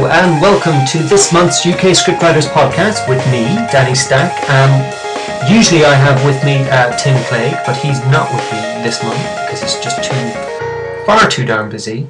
[0.00, 4.30] And welcome to this month's UK Scriptwriters podcast with me, Danny Stack.
[4.48, 4.70] Um,
[5.52, 9.18] usually I have with me uh, Tim Clegg, but he's not with me this month
[9.42, 10.14] because he's just too
[11.04, 12.08] far too darn busy.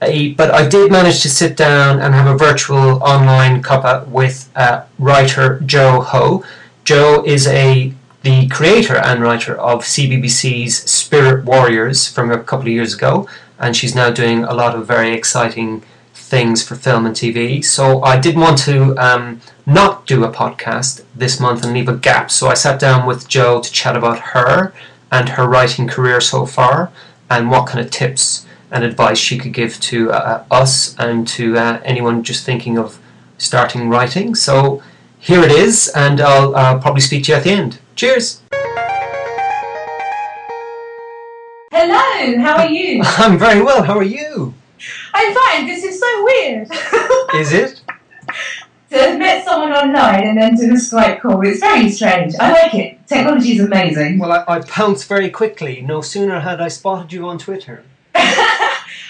[0.00, 4.50] Uh, but I did manage to sit down and have a virtual online cuppa with
[4.56, 6.42] uh, writer Jo Ho.
[6.84, 12.72] Jo is a the creator and writer of CBBC's Spirit Warriors from a couple of
[12.72, 15.84] years ago, and she's now doing a lot of very exciting
[16.26, 17.64] things for film and TV.
[17.64, 21.96] So I didn't want to um, not do a podcast this month and leave a
[21.96, 22.30] gap.
[22.30, 24.74] So I sat down with Jo to chat about her
[25.10, 26.90] and her writing career so far
[27.30, 31.56] and what kind of tips and advice she could give to uh, us and to
[31.56, 32.98] uh, anyone just thinking of
[33.38, 34.34] starting writing.
[34.34, 34.82] So
[35.18, 37.78] here it is, and I'll uh, probably speak to you at the end.
[37.94, 38.42] Cheers!
[41.72, 43.02] Hello, how are you?
[43.04, 44.54] I'm very well, how are you?
[45.18, 45.66] I'm fine.
[45.66, 46.68] This is so weird.
[47.34, 47.80] Is it?
[48.90, 52.34] to met someone online and then do a Skype call, it's very strange.
[52.38, 53.06] I like it.
[53.06, 54.18] Technology is amazing.
[54.18, 55.80] Well, I, I pounced very quickly.
[55.80, 57.82] No sooner had I spotted you on Twitter.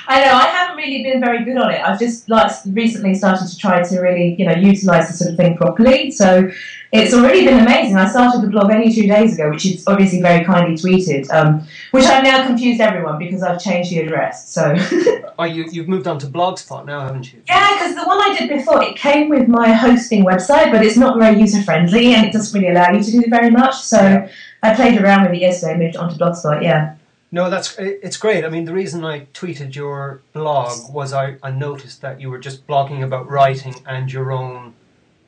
[0.08, 1.80] I know I haven't really been very good on it.
[1.80, 5.36] I've just like recently started to try to really, you know, utilize the sort of
[5.36, 6.10] thing properly.
[6.10, 6.48] So
[6.92, 7.96] it's already been amazing.
[7.96, 11.66] I started the blog only two days ago, which is obviously very kindly tweeted, um,
[11.90, 14.48] which I've now confused everyone because I've changed the address.
[14.48, 14.74] So
[15.38, 17.42] Oh, you, you've moved on to Blogspot now, haven't you?
[17.48, 20.96] yeah, because the one I did before it came with my hosting website, but it's
[20.96, 23.74] not very user friendly and it doesn't really allow you to do very much.
[23.74, 24.28] So.
[24.62, 26.62] I played around with it yesterday, and moved onto Blogspot.
[26.62, 26.94] Yeah.
[27.32, 28.44] No, that's it's great.
[28.44, 32.38] I mean, the reason I tweeted your blog was I, I noticed that you were
[32.38, 34.74] just blogging about writing and your own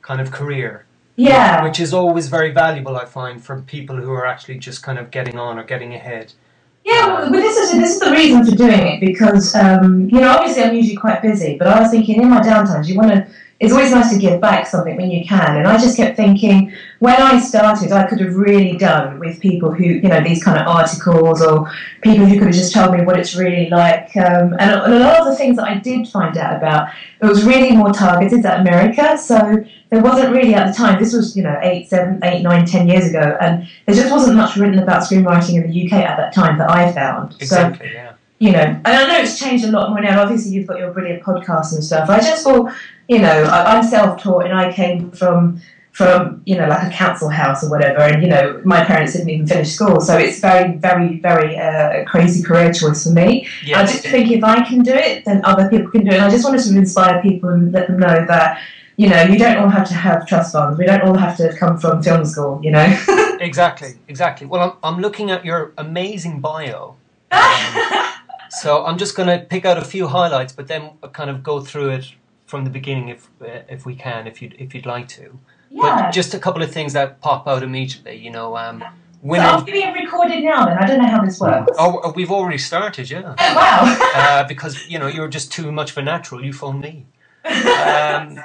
[0.01, 0.85] kind of career.
[1.15, 1.63] Yeah.
[1.63, 5.11] Which is always very valuable, I find, for people who are actually just kind of
[5.11, 6.33] getting on or getting ahead.
[6.85, 10.31] Yeah, well, this is this is the reason for doing it because um, you know
[10.31, 13.27] obviously I'm usually quite busy, but I was thinking in my downtimes you want to.
[13.59, 16.71] It's always nice to give back something when you can, and I just kept thinking
[16.99, 20.57] when I started I could have really done with people who you know these kind
[20.57, 21.69] of articles or
[22.01, 24.93] people who could have just told me what it's really like, um, and, a, and
[24.93, 26.89] a lot of the things that I did find out about
[27.21, 30.97] it was really more targeted at America, so there wasn't really at the time.
[30.97, 34.37] This was you know eight, seven, eight, nine, ten years ago, and there just wasn't
[34.37, 37.33] much written about screenwriting in the UK at that time that I found.
[37.33, 38.13] So, Exactly, yeah.
[38.39, 40.21] You know, and I know it's changed a lot more now.
[40.21, 42.09] Obviously, you've got your brilliant podcasts and stuff.
[42.09, 42.73] I just thought,
[43.07, 45.61] you know, I, I'm self-taught and I came from
[45.91, 49.29] from you know like a council house or whatever, and you know my parents didn't
[49.29, 53.45] even finish school, so it's very, very, very uh, a crazy career choice for me.
[53.75, 56.13] I just think if I can do it, then other people can do it.
[56.13, 58.61] And I just wanted to inspire people and let them know that.
[58.95, 60.77] You know, you don't all have to have trust funds.
[60.77, 62.59] We don't all have to come from film school.
[62.63, 62.87] You know.
[63.39, 64.45] Exactly, exactly.
[64.45, 66.97] Well, I'm, I'm looking at your amazing bio.
[67.31, 67.41] Um,
[68.49, 71.61] so I'm just going to pick out a few highlights, but then kind of go
[71.61, 72.05] through it
[72.45, 75.37] from the beginning if uh, if we can, if you if you'd like to.
[75.69, 75.81] yeah.
[75.81, 78.15] But just a couple of things that pop out immediately.
[78.17, 78.89] You know, um, So are
[79.21, 79.65] women.
[79.65, 80.65] we being recorded now?
[80.65, 81.71] Then I don't know how this works.
[81.77, 83.35] Oh, we've already started, yeah.
[83.37, 83.97] Oh, wow.
[84.15, 86.43] Uh, because you know you're just too much of a natural.
[86.43, 87.05] You phoned me.
[87.45, 88.39] Um,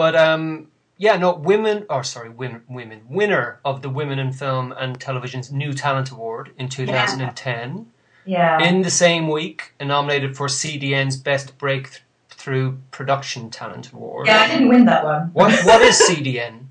[0.00, 0.68] But um,
[0.98, 5.50] yeah, no, women, or sorry, women, women, winner of the Women in Film and Television's
[5.52, 7.86] New Talent Award in 2010.
[8.26, 8.62] Yeah.
[8.62, 14.26] In the same week, nominated for CDN's Best Breakthrough Production Talent Award.
[14.26, 15.30] yeah, I didn't win that one.
[15.32, 16.66] What what is CDN?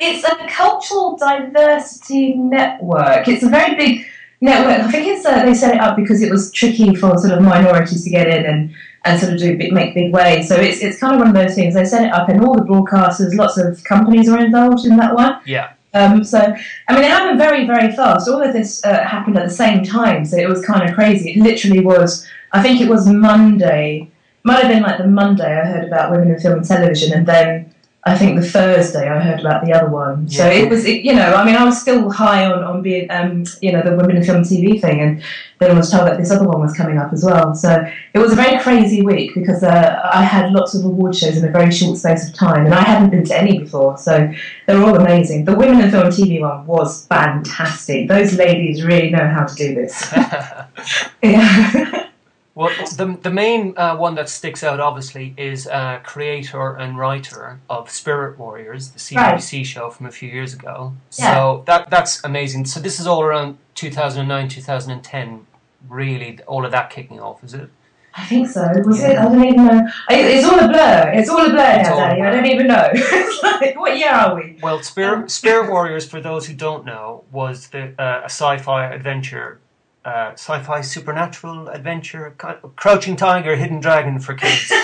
[0.00, 3.26] It's a cultural diversity network.
[3.28, 4.06] It's a very big
[4.40, 4.80] network.
[4.80, 7.42] I think it's uh, they set it up because it was tricky for sort of
[7.42, 8.74] minorities to get in and,
[9.04, 10.48] and sort of do big, make big waves.
[10.48, 11.74] So it's it's kind of one of those things.
[11.74, 15.14] They set it up, and all the broadcasters, lots of companies are involved in that
[15.14, 15.40] one.
[15.46, 15.72] Yeah.
[15.94, 18.28] Um, so, I mean, it happened very, very fast.
[18.28, 21.32] All of this uh, happened at the same time, so it was kind of crazy.
[21.32, 24.10] It literally was, I think it was Monday,
[24.44, 27.26] might have been like the Monday I heard about women in film and television, and
[27.26, 27.71] then
[28.04, 30.28] I think the Thursday I heard about the other one.
[30.28, 33.08] So it was, it, you know, I mean, I was still high on, on being,
[33.10, 35.22] um, you know, the women in film and TV thing, and
[35.60, 37.54] then I was told that this other one was coming up as well.
[37.54, 41.36] So it was a very crazy week because uh, I had lots of award shows
[41.36, 43.96] in a very short space of time, and I hadn't been to any before.
[43.96, 44.32] So
[44.66, 45.44] they're all amazing.
[45.44, 48.08] The Women in Film and TV one was fantastic.
[48.08, 50.12] Those ladies really know how to do this.
[51.22, 52.08] Yeah.
[52.54, 57.60] Well, the, the main uh, one that sticks out, obviously, is uh, creator and writer
[57.70, 60.92] of Spirit Warriors, the CBBC show from a few years ago.
[61.12, 61.34] Yeah.
[61.34, 62.66] So that that's amazing.
[62.66, 65.46] So this is all around 2009, 2010,
[65.88, 67.70] really, all of that kicking off, is it?
[68.14, 68.70] I think so.
[68.84, 69.16] Was it?
[69.16, 69.88] I don't even know.
[70.10, 71.12] It's all a blur.
[71.14, 72.20] It's all a blur now, Danny.
[72.20, 72.90] I don't even know.
[72.92, 74.58] it's like, what year are we?
[74.62, 79.60] Well, Spirit, Spirit Warriors, for those who don't know, was the, uh, a sci-fi adventure,
[80.04, 82.34] uh, sci-fi supernatural adventure,
[82.76, 84.72] Crouching Tiger, Hidden Dragon for kids.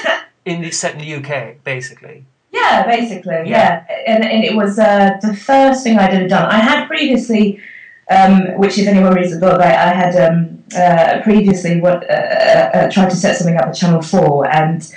[0.48, 2.24] in the set in the UK, basically.
[2.50, 3.84] Yeah, basically, Yeah.
[3.88, 3.96] yeah.
[4.06, 6.46] And, and it was uh, the first thing I'd ever done.
[6.46, 7.60] I had previously,
[8.10, 12.14] um, which if anyone reads the book, I, I had um, uh, previously what, uh,
[12.14, 14.90] uh, uh, tried to set something up at Channel 4 and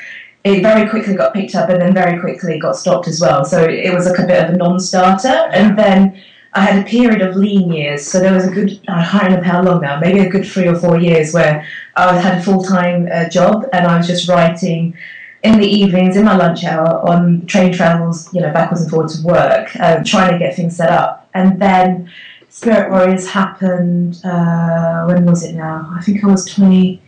[0.44, 3.44] it very quickly got picked up and then very quickly got stopped as well.
[3.46, 5.28] So it was like a bit of a non-starter.
[5.28, 6.20] And then
[6.54, 8.06] I had a period of lean years.
[8.06, 10.68] So there was a good, I can't remember how long now, maybe a good three
[10.68, 11.66] or four years where
[11.96, 14.98] I had a full-time uh, job and I was just writing
[15.44, 19.20] in the evenings, in my lunch hour, on train travels, you know, backwards and forwards
[19.20, 21.30] to work, um, trying to get things set up.
[21.34, 22.12] And then
[22.50, 25.90] Spirit Warriors happened, uh, when was it now?
[25.98, 27.02] I think I was 20,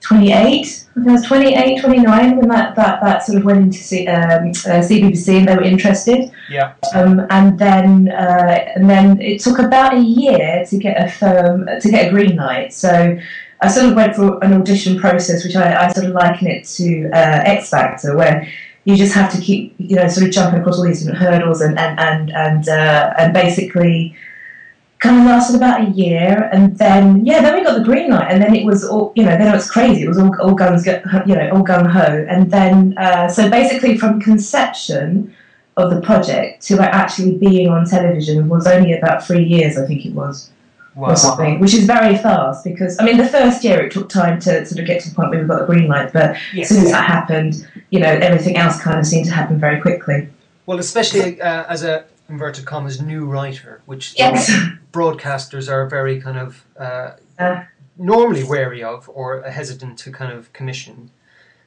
[0.00, 0.86] 28.
[0.96, 4.80] I was 28, 29 when that, that, that sort of went into C, um, uh,
[4.80, 6.30] CBBC and they were interested.
[6.48, 6.74] Yeah.
[6.94, 11.66] Um, and then uh, and then it took about a year to get a firm
[11.66, 12.72] to get a green light.
[12.72, 13.18] So
[13.60, 16.66] I sort of went through an audition process, which I, I sort of liken it
[16.66, 18.48] to uh, X Factor, where
[18.84, 21.60] you just have to keep you know sort of jumping across all these different hurdles
[21.60, 24.16] and and and and, uh, and basically
[25.00, 28.30] kind of lasted about a year and then yeah then we got the green light
[28.30, 30.54] and then it was all you know then it was crazy it was all, all
[30.54, 35.34] guns go- you know all gun ho and then uh, so basically from conception
[35.78, 40.04] of the project to actually being on television was only about three years I think
[40.06, 40.50] it was
[40.96, 41.10] Wow.
[41.10, 44.40] or something, which is very fast because I mean the first year it took time
[44.40, 46.68] to sort of get to the point where we got the green light, but as
[46.68, 50.28] soon as that happened, you know everything else kind of seemed to happen very quickly.
[50.66, 54.50] Well, especially uh, as a inverted commas new writer, which Yes.
[54.92, 57.62] broadcasters are very kind of uh, Uh.
[57.98, 61.10] normally wary of or hesitant to kind of commission.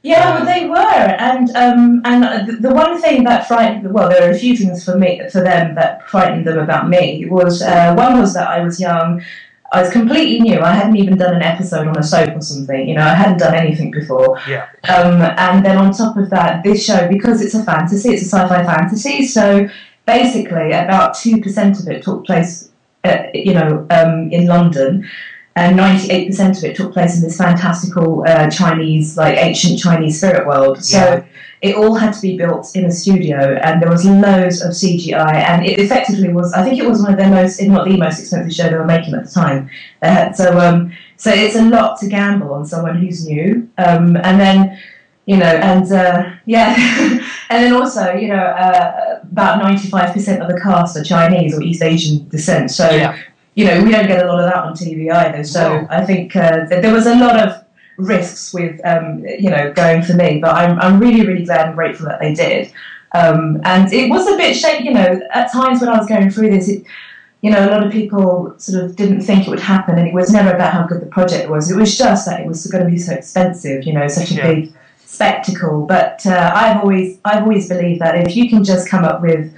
[0.01, 4.09] Yeah, Um, well, they were, and um, and the, the one thing that frightened well,
[4.09, 7.61] there are a few things for me for them that frightened them about me was
[7.61, 9.21] uh, one was that I was young.
[9.71, 10.59] I was completely new.
[10.59, 12.87] I hadn't even done an episode on a soap or something.
[12.89, 14.37] You know, I hadn't done anything before.
[14.47, 14.67] Yeah.
[14.95, 18.25] Um, and then on top of that, this show because it's a fantasy, it's a
[18.25, 19.25] sci-fi fantasy.
[19.25, 19.67] So
[20.05, 22.69] basically, about two percent of it took place,
[23.03, 25.07] uh, you know, um, in London,
[25.55, 30.17] and ninety-eight percent of it took place in this fantastical uh, Chinese, like ancient Chinese
[30.17, 30.83] spirit world.
[30.83, 31.23] So Yeah.
[31.61, 35.35] it all had to be built in a studio, and there was loads of CGI,
[35.49, 36.51] and it effectively was.
[36.53, 38.75] I think it was one of their most, if not the most expensive show they
[38.75, 39.69] were making at the time.
[40.01, 44.39] Uh, so, um, so it's a lot to gamble on someone who's new, um, and
[44.39, 44.79] then.
[45.25, 46.75] You know, and uh, yeah,
[47.53, 48.35] and then also, you know,
[48.65, 52.71] uh, about ninety-five percent of the cast are Chinese or East Asian descent.
[52.71, 53.15] So, Yeah.
[53.55, 55.43] you know, we don't get a lot of that on TV either.
[55.43, 55.87] So No.
[55.89, 57.63] I think uh, there was a lot of
[57.97, 60.39] risks with, um, you know, going for me.
[60.41, 62.71] But I'm, I'm really, really glad and grateful that they did.
[63.13, 66.31] Um, and it was a bit shaky, you know, at times when I was going
[66.31, 66.83] through this, it,
[67.41, 70.13] you know, a lot of people sort of didn't think it would happen, and it
[70.13, 71.69] was never about how good the project was.
[71.69, 74.35] It was just that it was going to be so expensive, you know, such a
[74.35, 74.47] Yeah.
[74.47, 74.73] big
[75.13, 75.85] spectacle.
[75.85, 79.53] But uh, I've always, I've always believed that if you can just come up with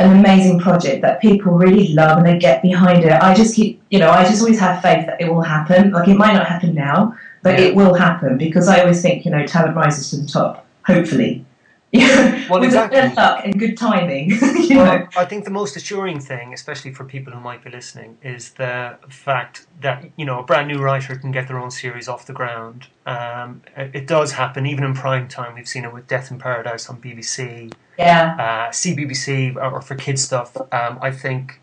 [0.00, 3.12] an amazing project that people really love and they get behind it.
[3.12, 5.90] I just keep, you know, I just always have faith that it will happen.
[5.92, 7.66] Like it might not happen now, but Yeah.
[7.66, 10.66] it will happen because I always think, you know, talent rises to the top.
[10.86, 11.44] Hopefully,
[11.92, 12.48] yeah.
[12.48, 12.98] Well, With exactly.
[12.98, 14.84] a bit of luck and good timing, you know.
[14.84, 18.50] Well, I think the most assuring thing, especially for people who might be listening, is
[18.50, 22.26] the fact that you know a brand new writer can get their own series off
[22.26, 22.86] the ground.
[23.06, 25.54] Um, it, does happen, even in prime time.
[25.56, 29.96] We've seen it with Death in Paradise on BBC, Yeah, uh, CBBC, or, or for
[29.96, 30.56] kids stuff.
[30.56, 31.60] Um, I think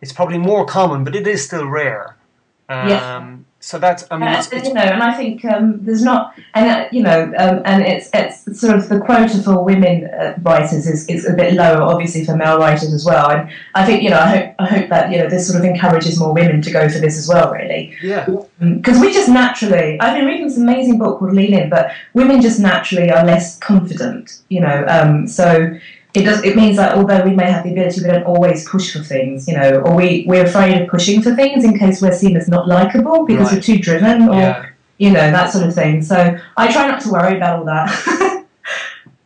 [0.00, 2.16] it's probably more common, but it is still rare.
[2.68, 3.36] Um, Yeah.
[3.60, 6.32] So that's, I mean, and, it's, it's you know, and I think um, there's not,
[6.54, 10.38] and uh, you know, um, and it's it's sort of the quota for women uh,
[10.42, 13.30] writers is, is a bit lower, obviously for male writers as well.
[13.30, 15.64] And I think you know, I hope I hope that you know this sort of
[15.64, 18.28] encourages more women to go for this as well, really, yeah,
[18.60, 19.98] because we just naturally.
[19.98, 23.58] I've been reading this amazing book called Lean In, but women just naturally are less
[23.58, 24.84] confident, you know.
[24.88, 25.76] Um, so
[26.18, 26.44] it does.
[26.44, 29.48] It means that although we may have the ability, we don't always push for things,
[29.48, 32.48] you know, or we we're afraid of pushing for things in case we're seen as
[32.48, 34.66] not likable because we're too driven, or yeah.
[34.98, 36.02] you know that sort of thing.
[36.02, 38.24] So I try not to worry about all that.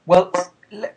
[0.05, 0.33] Well,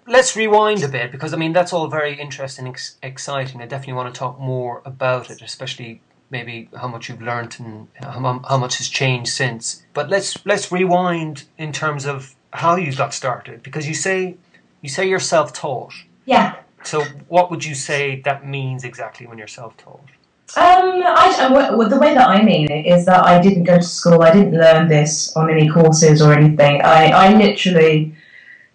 [0.08, 3.62] let's rewind a bit because I mean that's all very interesting, ex- exciting.
[3.62, 7.88] I definitely want to talk more about it, especially maybe how much you've learned and
[8.02, 9.84] uh, how, how much has changed since.
[9.94, 14.38] But let's let's rewind in terms of how you got started because you say
[14.86, 15.94] you say you're self-taught.
[16.25, 16.48] yeah.
[16.84, 16.98] So
[17.30, 20.08] what would you say that means exactly when you're self-taught?
[20.56, 20.88] Um,
[21.24, 23.89] I, I- well, the way that I mean it is that I didn't go to
[24.00, 24.22] school.
[24.22, 26.75] I didn't learn this on any courses or anything.
[26.84, 28.13] I, I literally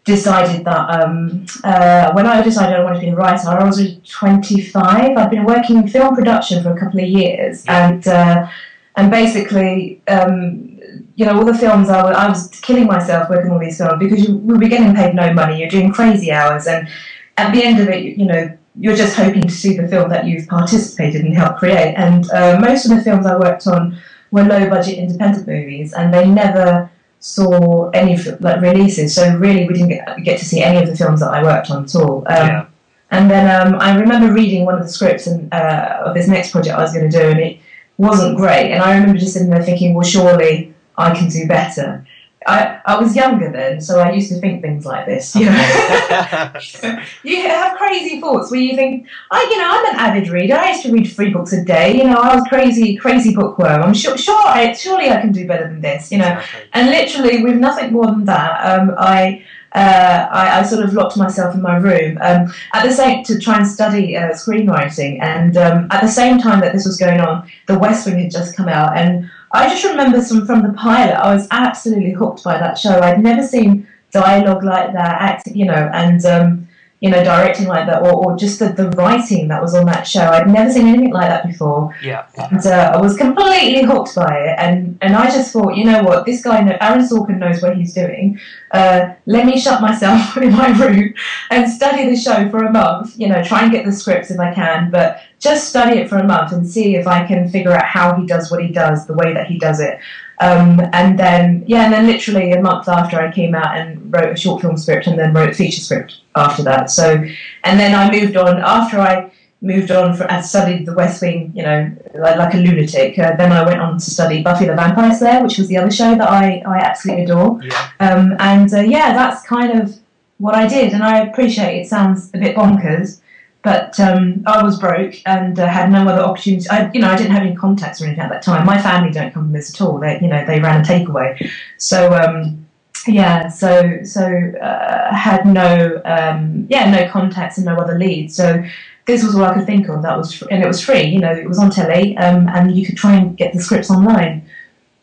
[0.05, 3.79] decided that um, uh, when I decided I wanted to be a writer, I was
[4.09, 5.17] 25.
[5.17, 7.89] I'd been working in film production for a couple of years, Yeah.
[7.89, 8.49] and uh,
[8.97, 10.70] and basically, um,
[11.15, 13.99] you know, all the films I was, I was killing myself working all these films
[13.99, 15.59] because you, we were getting paid no money.
[15.59, 16.89] You're doing crazy hours, and
[17.37, 20.27] at the end of it, you know, you're just hoping to see the film that
[20.27, 21.95] you've participated and helped create.
[21.95, 23.99] And uh, most of the films I worked on
[24.31, 29.15] were low budget independent movies, and they never saw any like releases.
[29.15, 31.71] So really, we didn't get, get to see any of the films that I worked
[31.71, 32.19] on at all.
[32.19, 32.67] Um, yeah.
[33.11, 36.53] And then um, I remember reading one of the scripts and, uh, of this next
[36.53, 37.59] project I was going to do, and it
[37.99, 38.71] wasn't great.
[38.73, 40.70] And I remember just sitting there thinking, well, surely
[41.01, 42.07] I can do better.
[42.47, 45.37] I, I was younger then, so I used to think things like this.
[45.37, 45.53] You know,
[47.23, 50.55] you have crazy thoughts where you think, I, you know, I'm an avid reader.
[50.55, 51.99] I used to read three books a day.
[51.99, 53.83] You know, I was crazy, crazy bookworm.
[53.83, 56.11] I'm sure, sure, I, surely I can do better than this.
[56.11, 56.61] You know, Exactly.
[56.73, 61.17] and literally with nothing more than that, um, I, uh, I I sort of locked
[61.19, 65.23] myself in my room um, at the same to try and study uh, screenwriting.
[65.23, 68.31] And um, at the same time that this was going on, The West Wing had
[68.31, 71.15] just come out, and I just remember some from the pilot.
[71.15, 73.01] I was absolutely hooked by that show.
[73.01, 76.69] I'd never seen dialogue like that, acting, you know, and um,
[77.01, 80.07] you know, directing like that, or, or just the, the writing that was on that
[80.07, 80.21] show.
[80.21, 82.27] I'd never seen anything like that before Yeah.
[82.37, 84.57] and uh, I was completely hooked by it.
[84.59, 87.77] And, and I just thought, you know what, this guy, know, Aaron Sorkin knows what
[87.77, 88.39] he's doing.
[88.71, 91.15] Uh, let me shut myself in my room
[91.51, 93.19] and study the show for a month.
[93.19, 96.19] You know, try and get the scripts if I can, but just study it for
[96.19, 99.07] a month and see if I can figure out how he does what he does,
[99.07, 99.99] the way that he does it.
[100.39, 104.33] Um, and then, yeah, and then literally a month after I came out and wrote
[104.33, 106.91] a short film script and then wrote a feature script after that.
[106.91, 107.23] So,
[107.65, 109.33] and then I moved on after I
[109.63, 113.19] moved on for, and studied the West Wing, you know, like, like a lunatic.
[113.19, 115.91] Uh, then I went on to study Buffy the Vampire Slayer, which was the other
[115.91, 117.61] show that I, I absolutely adore.
[117.63, 117.91] Yeah.
[118.01, 119.99] Um, and uh, yeah, that's kind of
[120.39, 120.95] what I did.
[120.95, 123.21] And I appreciate it sounds a bit bonkers,
[123.63, 126.69] but um, I was broke and uh, had no other opportunity.
[126.71, 128.65] I, you know, I didn't have any contacts or anything at that time.
[128.65, 129.99] My family don't come from this at all.
[129.99, 131.51] They, you know, they ran a takeaway.
[131.77, 132.67] So um,
[133.07, 134.25] yeah, so so
[134.61, 138.35] uh, had no um, yeah no contacts and no other leads.
[138.35, 138.63] So
[139.07, 140.03] this was all I could think of.
[140.03, 141.05] That was fr- and it was free.
[141.05, 143.91] You know, it was on telly, um, and you could try and get the scripts
[143.91, 144.49] online.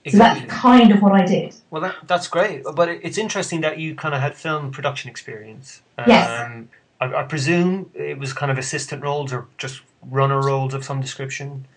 [0.09, 1.53] So that's kind of what I did.
[1.69, 2.63] Well, that, that's great.
[2.75, 5.81] But it, it's interesting that you kind of had film production experience.
[5.97, 6.51] Um, Yes.
[6.99, 11.01] I, I presume it was kind of assistant roles or just runner roles of some
[11.01, 11.67] description.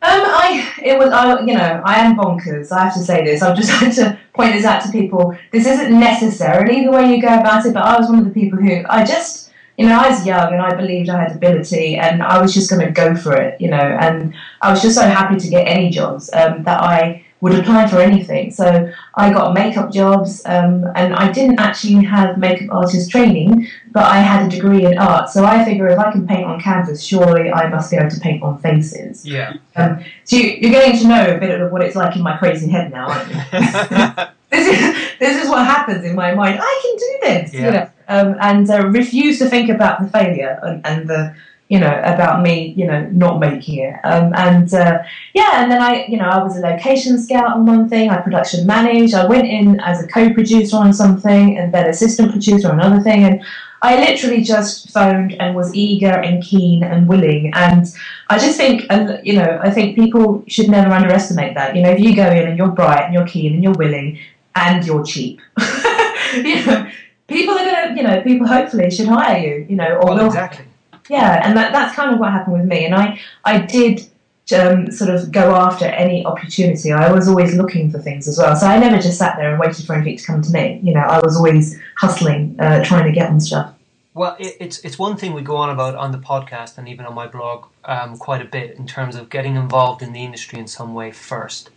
[0.00, 2.70] Um, I it was I you know I am bonkers.
[2.70, 3.42] I have to say this.
[3.42, 5.36] I've just had to point this out to people.
[5.50, 8.30] This isn't necessarily the way you go about it, but I was one of the
[8.30, 11.96] people who I just you know I was young and I believed I had ability
[11.96, 13.60] and I was just going to go for it.
[13.60, 17.24] You know, and I was just so happy to get any jobs um, that I
[17.40, 18.50] would apply for anything.
[18.50, 24.04] So I got makeup jobs, um, and I didn't actually have makeup artist training, but
[24.04, 25.30] I had a degree in art.
[25.30, 28.20] So I figure if I can paint on canvas, surely I must be able to
[28.20, 29.24] paint on faces.
[29.24, 29.54] Yeah.
[29.76, 29.98] So
[30.36, 32.90] you, you're getting to know a bit of what it's like in my crazy head
[32.90, 33.06] now,
[34.50, 36.58] this is this is what happens in my mind.
[36.60, 37.70] I can do this, you Yeah.
[37.70, 41.34] know, um, and uh, refuse to think about the failure and, and the
[41.68, 43.94] you know about me, you know, not making it.
[44.04, 44.98] Um, and uh,
[45.34, 48.10] yeah, and then I, you know, I was a location scout on one thing.
[48.10, 49.14] I production managed.
[49.14, 53.24] I went in as a co-producer on something, and then assistant producer on another thing,
[53.24, 53.44] and.
[53.80, 57.86] I literally just phoned and was eager and keen and willing, and
[58.28, 58.82] I just think,
[59.24, 61.76] you know, I think people should never underestimate that.
[61.76, 64.18] You know, if you go in and you're bright and you're keen and you're willing
[64.56, 65.40] and you're cheap,
[66.34, 66.90] you know,
[67.28, 69.66] people are gonna, you know, people hopefully should hire you.
[69.68, 70.64] You know, or well, exactly.
[71.08, 72.84] Yeah, and that, that's kind of what happened with me.
[72.84, 74.08] And I, I did
[74.52, 76.92] um, sort of go after any opportunity.
[76.92, 78.56] I was always looking for things as well.
[78.56, 80.80] So I never just sat there and waited for anything to come to me.
[80.82, 83.74] You know, I was always hustling, uh, trying to get on stuff.
[84.14, 87.06] Well, it, it's it's one thing we go on about on the podcast and even
[87.06, 90.58] on my blog um, quite a bit in terms of getting involved in the industry
[90.58, 91.70] in some way first,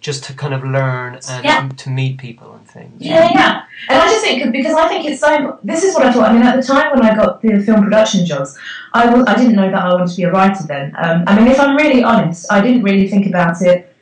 [0.00, 1.68] just to kind of learn and Yeah.
[1.76, 2.92] to meet people and things.
[2.98, 3.62] Yeah, yeah.
[3.88, 5.58] And I just think because I think it's so.
[5.64, 6.28] This is what I thought.
[6.30, 8.56] I mean, at the time when I got the film production jobs,
[8.94, 10.94] I was I didn't know that I wanted to be a writer then.
[10.98, 13.94] Um, I mean, if I'm really honest, I didn't really think about it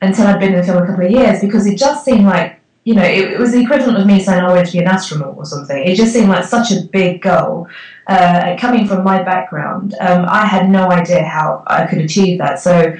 [0.00, 2.60] until I'd been in the film a couple of years because it just seemed like
[2.84, 4.86] you know it, it was the equivalent of me saying I wanted to be an
[4.88, 5.82] astronaut or something.
[5.84, 7.68] It just seemed like such a big goal.
[8.06, 12.60] Uh, coming from my background, um, I had no idea how I could achieve that.
[12.60, 12.94] So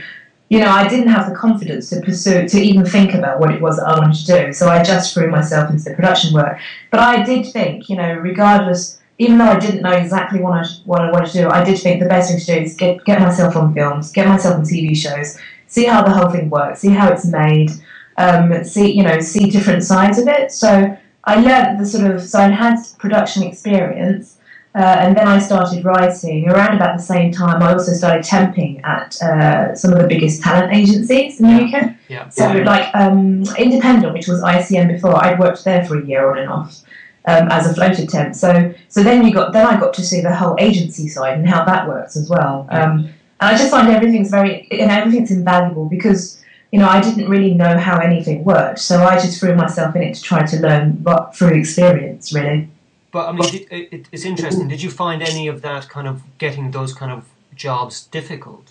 [0.49, 3.61] you know, I didn't have the confidence to pursue, to even think about what it
[3.61, 4.53] was that I wanted to do.
[4.53, 6.59] So I just threw myself into the production work.
[6.91, 10.65] But I did think, you know, regardless, even though I didn't know exactly what I,
[10.85, 13.05] what I wanted to do, I did think the best thing to do is get,
[13.05, 15.37] get myself on films, get myself on TV shows,
[15.67, 17.71] see how the whole thing works, see how it's made,
[18.17, 20.53] um, see, you know, see different sides of it.
[20.53, 24.36] So I learned the sort of, so I had production experience.
[24.77, 27.63] Uh, and then I started writing around about the same time.
[27.63, 31.95] I also started temping at uh, some of the biggest talent agencies in the UK.
[32.09, 32.29] Yeah.
[32.29, 36.39] So, like um, Independent, which was ICM before, I'd worked there for a year on
[36.39, 36.83] and off
[37.25, 38.35] um, as a floated temp.
[38.35, 41.49] So, so then you got then I got to see the whole agency side and
[41.49, 42.67] how that works as well.
[42.71, 43.09] Um,
[43.41, 47.55] and I just find everything's very and everything's invaluable because you know I didn't really
[47.55, 50.97] know how anything worked, so I just threw myself in it to try to learn,
[50.97, 52.69] but through experience, really.
[53.17, 54.69] But I mean, did, it, it's interesting.
[54.69, 58.67] Did you find any of that kind of getting those kind of jobs difficult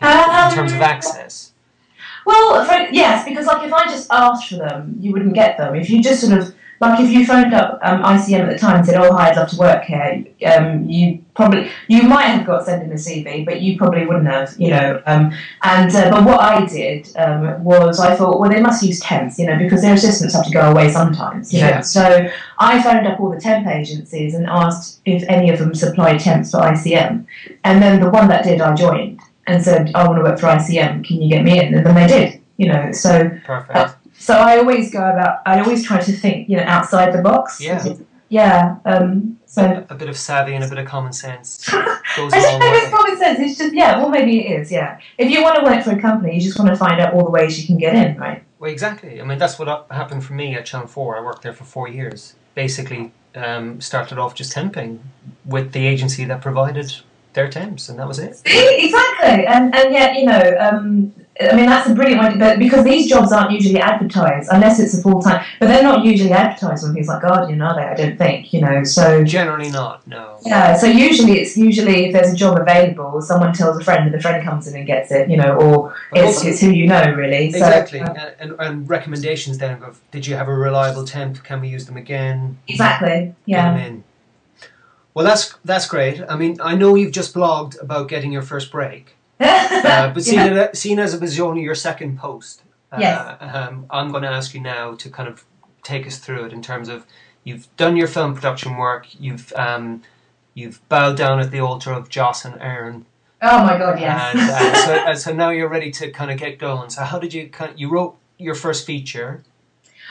[0.00, 1.52] in, in terms of Um, access?
[2.24, 5.74] Well, for, yes, because like if I just asked for them, you wouldn't get them.
[5.74, 8.76] If you just sort of like if you phoned up um, ICM at the time
[8.76, 12.46] and said, "Oh, hi, I'd love to work here," um, you probably you might have
[12.46, 15.02] got sent in a CV, but you probably wouldn't have, you know.
[15.06, 19.00] Um, and uh, but what I did um, was I thought, well, they must use
[19.00, 21.68] temps, you know, because their assistants have to go away sometimes, you know.
[21.68, 21.80] Yeah.
[21.80, 22.28] So
[22.58, 26.50] I phoned up all the temp agencies and asked if any of them supplied temps
[26.50, 27.26] for ICM,
[27.64, 30.46] and then the one that did, I joined and said, I want to work for
[30.46, 31.74] ICM, can you get me in?
[31.74, 32.92] And then they did, you know.
[32.92, 33.96] So Perfect.
[34.18, 37.60] So I always go about, I always try to think, you know, outside the box.
[37.60, 37.84] Yeah.
[38.28, 38.78] Yeah.
[38.84, 42.60] Um, so a bit of savvy and a bit of common sense I goes long
[42.60, 43.38] think it's common sense.
[43.38, 44.98] It's just, yeah, well, maybe it is, yeah.
[45.18, 47.24] If you want to work for a company, you just want to find out all
[47.24, 48.42] the ways you can get in, right?
[48.58, 49.20] Well, exactly.
[49.20, 51.18] I mean, that's what happened for me at Channel 4.
[51.18, 52.34] I worked there for four years.
[52.54, 55.00] Basically, um, started off just temping
[55.44, 56.92] with the agency that provided
[57.34, 58.40] their temps, and that was it.
[58.46, 59.46] exactly.
[59.46, 63.08] And, and yet, you know, um, I mean, that's a brilliant idea, but because these
[63.08, 66.94] jobs aren't usually advertised unless it's a full time, but they're not usually advertised on
[66.94, 67.82] things like Guardian, are they?
[67.82, 69.24] I don't think, you know, so.
[69.24, 70.38] Generally not, no.
[70.44, 74.14] Yeah, so usually it's usually if there's a job available, someone tells a friend and
[74.14, 77.12] the friend comes in and gets it, you know, or it's, it's who you know,
[77.16, 77.50] really.
[77.50, 78.00] So, Exactly.
[78.00, 81.42] uh, and, and, recommendations then of did you have a reliable temp?
[81.42, 82.58] Can we use them again?
[82.68, 83.76] exactly, yeah.
[83.76, 84.04] in.
[85.14, 86.20] Well, that's that's great.
[86.28, 90.38] I mean, I know you've just blogged about getting your first break, uh, but seeing,
[90.38, 90.62] Yeah.
[90.64, 92.62] it, seeing as it was only your second post,
[92.92, 93.36] uh, Yes.
[93.40, 95.44] um, I'm going to ask you now to kind of
[95.82, 97.06] take us through it in terms of
[97.44, 100.02] you've done your film production work, you've um,
[100.54, 103.06] you've bowed down at the altar of Joss and Aaron,
[103.42, 104.34] Oh my god, yes.
[104.34, 106.88] and uh, so, uh, so now you're ready to kind of get going.
[106.90, 109.42] So how did you kind you wrote your first feature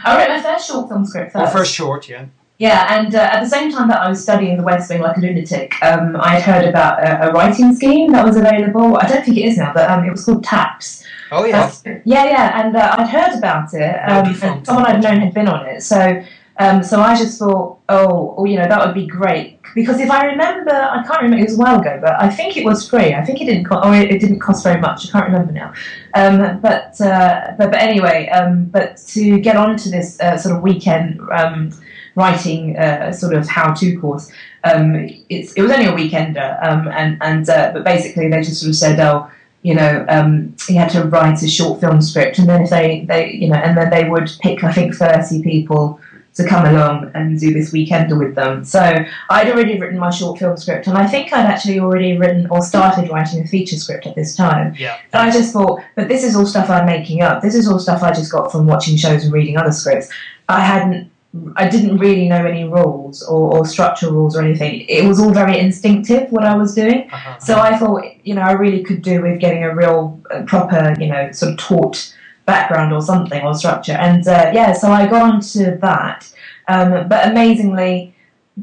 [0.04, 1.54] I wrote my first short film script or first.
[1.54, 2.26] first short, yeah?
[2.64, 5.18] Yeah, and uh, at the same time that I was studying the West Wing like
[5.18, 8.96] a lunatic, um, I had heard about a, a writing scheme that was available.
[8.96, 11.04] I don't think it is now, but um, it was called TAPS.
[11.34, 11.70] Oh yeah,
[12.06, 13.96] yeah, yeah, and uh, I'd heard about it.
[14.10, 16.24] Um, and someone I'd known had been on it, so
[16.58, 20.10] um, so I just thought, oh, oh, you know, that would be great because if
[20.10, 21.44] I remember, I can't remember.
[21.44, 23.14] It was a while ago, but I think it was free.
[23.14, 25.10] I think it didn't, co- or it, it didn't cost very much.
[25.10, 25.74] I can't remember now.
[26.14, 30.62] Um, but, uh, but but anyway, um, but to get onto this uh, sort of
[30.62, 31.72] weekend um,
[32.16, 34.32] writing uh, sort of how-to course,
[34.64, 38.60] um, it's it was only a weekender, um, and and uh, but basically they just
[38.60, 39.30] sort of said, oh
[39.64, 43.06] you know, um, he had to write a short film script, and then if they,
[43.06, 46.00] they, you know, and then they would pick, I think, thirty people
[46.36, 48.66] to come along and do this weekender with them.
[48.66, 52.48] So I'd already written my short film script, and I think I'd actually already written
[52.50, 54.76] or started writing a feature script at this time.
[54.78, 55.00] yeah.
[55.14, 57.42] And I just thought, but this is all stuff I'm making up.
[57.42, 60.10] This is all stuff I just got from watching shows and reading other scripts.
[60.50, 61.10] I hadn't.
[61.56, 64.82] I didn't really know any rules or, or structural rules or anything.
[64.88, 67.10] It was all very instinctive what I was doing.
[67.12, 67.40] Uh-huh.
[67.40, 70.94] So I thought, you know, I really could do with getting a real uh, proper,
[71.00, 72.16] you know, sort of taught
[72.46, 73.94] background or something or structure.
[73.94, 76.32] And uh, yeah, so I got onto that.
[76.68, 78.14] Um, but amazingly,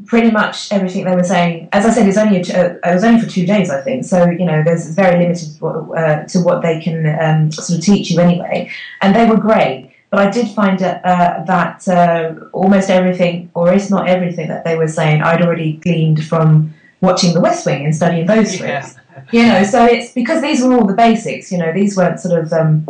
[0.05, 3.03] pretty much everything they were saying, as I said, it's only t- uh, it was
[3.03, 4.05] only for two days, I think.
[4.05, 8.11] So you know, there's very limited uh, to what they can um, sort of teach
[8.11, 8.71] you anyway.
[9.01, 9.90] And they were great.
[10.11, 14.65] But I did find uh, uh, that uh, almost everything, or if not everything, that
[14.65, 18.81] they were saying, I'd already gleaned from watching The West Wing and studying those Yeah.
[18.81, 18.97] scripts.
[19.31, 21.51] You know, so it's because these were all the basics.
[21.51, 22.85] You know, these weren't sort of um,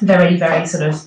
[0.00, 1.02] very, very sort of,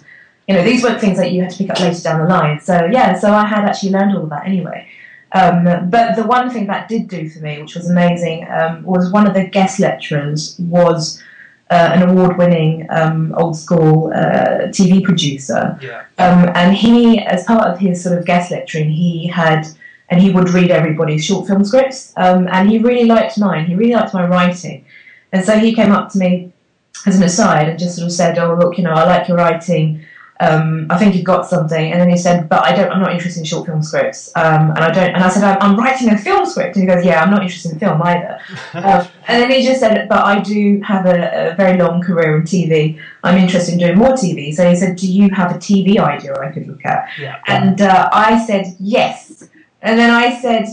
[0.47, 2.59] you know, these weren't things that you had to pick up later down the line.
[2.59, 4.87] So yeah, so I had actually learned all of that anyway.
[5.31, 9.11] Um, but the one thing that did do for me, which was amazing, um, was
[9.11, 11.21] one of the guest lecturers was
[11.73, 15.77] uh, an award-winning um, old school uh, TV producer.
[15.81, 16.05] Yeah.
[16.19, 19.65] Um, and he, as part of his sort of guest lecturing, he had,
[20.09, 22.13] and he would read everybody's short film scripts.
[22.15, 23.65] Um, and he really liked mine.
[23.65, 24.85] He really liked my writing.
[25.31, 26.53] And so he came up to me
[27.07, 29.37] as an aside and just sort of said, "Oh, look, you know, I like your
[29.37, 30.05] writing.
[30.39, 32.91] Um, I think you've got something." And then he said, "But I don't.
[32.91, 34.31] I'm not interested in short film scripts.
[34.35, 36.87] Um, and I don't." And I said, I'm, "I'm writing a film script." And he
[36.87, 38.39] goes, "Yeah, I'm not interested in film either."
[38.73, 42.35] Um, and then he just said, "But I do have a, a very long career
[42.37, 42.99] in TV.
[43.23, 46.35] I'm interested in doing more TV." So he said, "Do you have a TV idea
[46.35, 47.39] I could look at?" yeah.
[47.47, 49.49] And uh, I said, "Yes."
[49.81, 50.65] And then I said,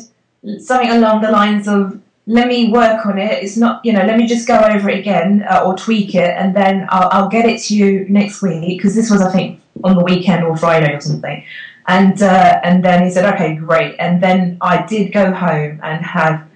[0.58, 3.42] something along the lines of let me work on it.
[3.42, 6.30] It's not, you know, let me just go over it again uh, or tweak it,
[6.30, 9.60] and then I'll, I'll get it to you next week because this was, I think,
[9.82, 11.44] on the weekend or Friday or something.
[11.88, 13.96] And uh, and then he said, okay, great.
[13.98, 16.46] And then I did go home and have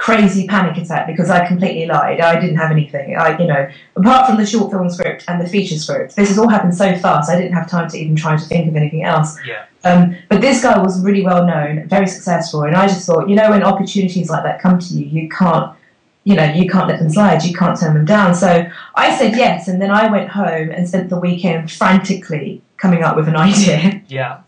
[0.00, 2.20] crazy panic attack because I completely lied.
[2.20, 3.16] I didn't have anything.
[3.16, 6.38] I, you know, apart from the short film script and the feature script, this has
[6.38, 7.30] all happened so fast.
[7.30, 9.36] I didn't have time to even try to think of anything else.
[9.46, 9.66] Yeah.
[9.84, 13.36] Um, but this guy was really well known, very successful, and I just thought, you
[13.36, 15.76] know, when opportunities like that come to you, you can't,
[16.24, 17.42] you know, you can't let them slide.
[17.42, 18.34] You can't turn them down.
[18.34, 23.02] So I said yes, and then I went home and spent the weekend frantically coming
[23.02, 24.02] up with an idea.
[24.10, 24.40] Yeah.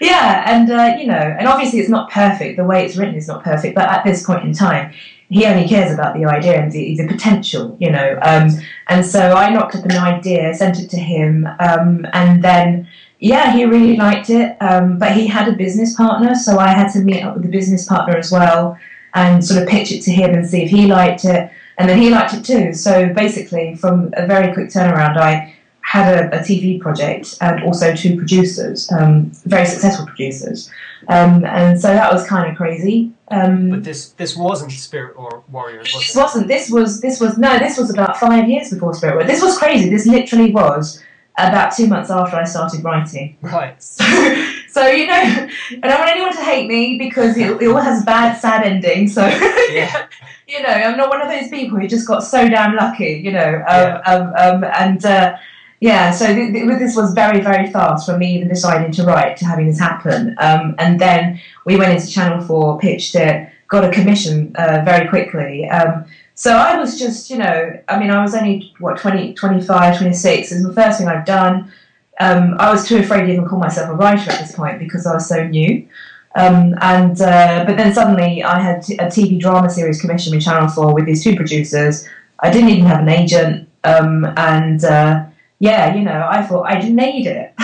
[0.00, 2.56] Yeah, and uh, you know, and obviously it's not perfect.
[2.56, 4.92] The way it's written is not perfect, but at this point in time,
[5.30, 8.18] he only cares about the idea and the, the potential, you know.
[8.22, 8.50] Um,
[8.88, 12.88] and so I knocked up an idea, sent it to him, um, and then
[13.20, 14.56] yeah, he really liked it.
[14.60, 17.50] Um, but he had a business partner, so I had to meet up with the
[17.50, 18.76] business partner as well
[19.14, 21.98] and sort of pitch it to him and see if he liked it, and then
[21.98, 22.72] he liked it too.
[22.72, 27.94] So basically, from a very quick turnaround, I had a, a TV project and also
[27.94, 30.70] two producers, um, very successful producers,
[31.08, 33.12] um, and so that was kind of crazy.
[33.28, 36.18] Um, But this this wasn't Spirit or Warriors, was this it?
[36.18, 36.48] wasn't.
[36.48, 37.00] This was.
[37.00, 37.38] This was.
[37.38, 37.58] No.
[37.58, 39.28] This was about five years before Spirit World.
[39.28, 39.88] This was crazy.
[39.90, 41.02] This literally was
[41.38, 43.36] about two months after I started writing.
[43.42, 43.82] Right.
[43.82, 44.04] So,
[44.74, 48.02] so you know, I don't want anyone to hate me because it, it all has
[48.02, 49.08] a bad, sad ending.
[49.08, 49.24] So
[49.70, 50.06] Yeah.
[50.48, 53.12] you know, I'm not one of those people who just got so damn lucky.
[53.24, 54.00] You know, um, Yeah.
[54.06, 55.04] um, um, and.
[55.04, 55.36] Uh,
[55.80, 59.36] yeah, so th- th- this was very, very fast from me even deciding to write
[59.38, 60.34] to having this happen.
[60.38, 65.06] Um, and then we went into Channel 4, pitched it, got a commission uh, very
[65.08, 65.68] quickly.
[65.68, 69.98] Um, so I was just, you know, I mean, I was only, what, 20, 25,
[69.98, 70.52] 26.
[70.52, 71.70] It was the first thing I've done.
[72.20, 75.06] Um, I was too afraid to even call myself a writer at this point because
[75.06, 75.86] I was so new.
[76.36, 80.68] Um, and uh, but then suddenly I had a TV drama series commissioned with Channel
[80.68, 82.08] Four with these two producers.
[82.40, 85.26] I didn't even have an agent, um, and uh,
[85.60, 87.54] yeah, you know, I thought I'd made it.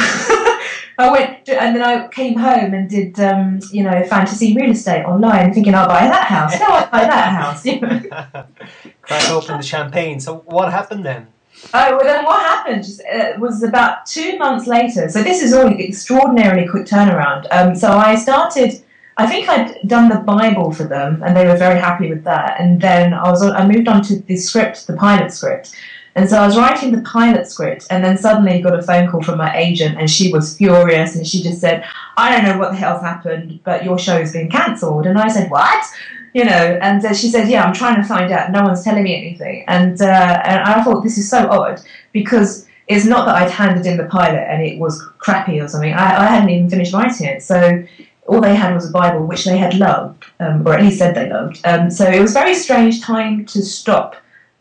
[1.01, 5.05] I went and then I came home and did um, you know fantasy real estate
[5.05, 6.61] online, thinking I'll buy that house.
[6.61, 7.63] No, I'll buy that house.
[9.03, 10.21] Crack open the champagne.
[10.21, 11.27] So what happened then?
[11.73, 15.09] Oh, well, then what happened uh, was about two months later.
[15.09, 17.47] So this is all extraordinarily quick turnaround.
[17.51, 18.83] Um, so I started.
[19.17, 22.59] I think I'd done the Bible for them, and they were very happy with that.
[22.59, 25.75] And then I was I moved on to the script, the pilot script.
[26.17, 29.23] And so I was writing the pilot script, and then suddenly got a phone call
[29.23, 31.85] from my agent, and she was furious, and she just said,
[32.21, 35.07] "I don't know what the hell's happened, but your show's been cancelled.
[35.07, 35.85] And I said, "What?"
[36.33, 38.53] You know, and uh, she said, "Yeah, I'm trying to find out.
[38.53, 41.81] No one's telling me anything." And uh, and I thought this is so odd
[42.13, 45.93] because it's not that I'd handed in the pilot and it was crappy or something.
[45.93, 47.85] I, I hadn't even finished writing it, so
[48.31, 51.15] all they had was a Bible, which they had loved, um, or at least said
[51.15, 51.61] they loved.
[51.65, 54.15] Um, so it was very strange time to stop,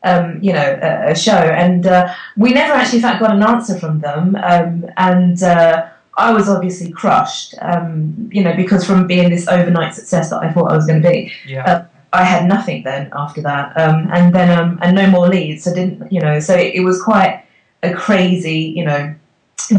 [0.04, 1.32] um, you know, a, a show.
[1.34, 4.36] And uh, we never actually, in fact, got an answer from them.
[4.42, 5.88] Um, and uh,
[6.20, 10.52] I was obviously crushed, um, you know, because from being this overnight success that I
[10.52, 11.64] thought I was going to be, Yeah.
[11.64, 15.64] Uh, I had nothing then after that, um, and then um, and no more leads.
[15.64, 16.40] So didn't you know?
[16.40, 17.44] So it, it was quite
[17.84, 19.14] a crazy, you know,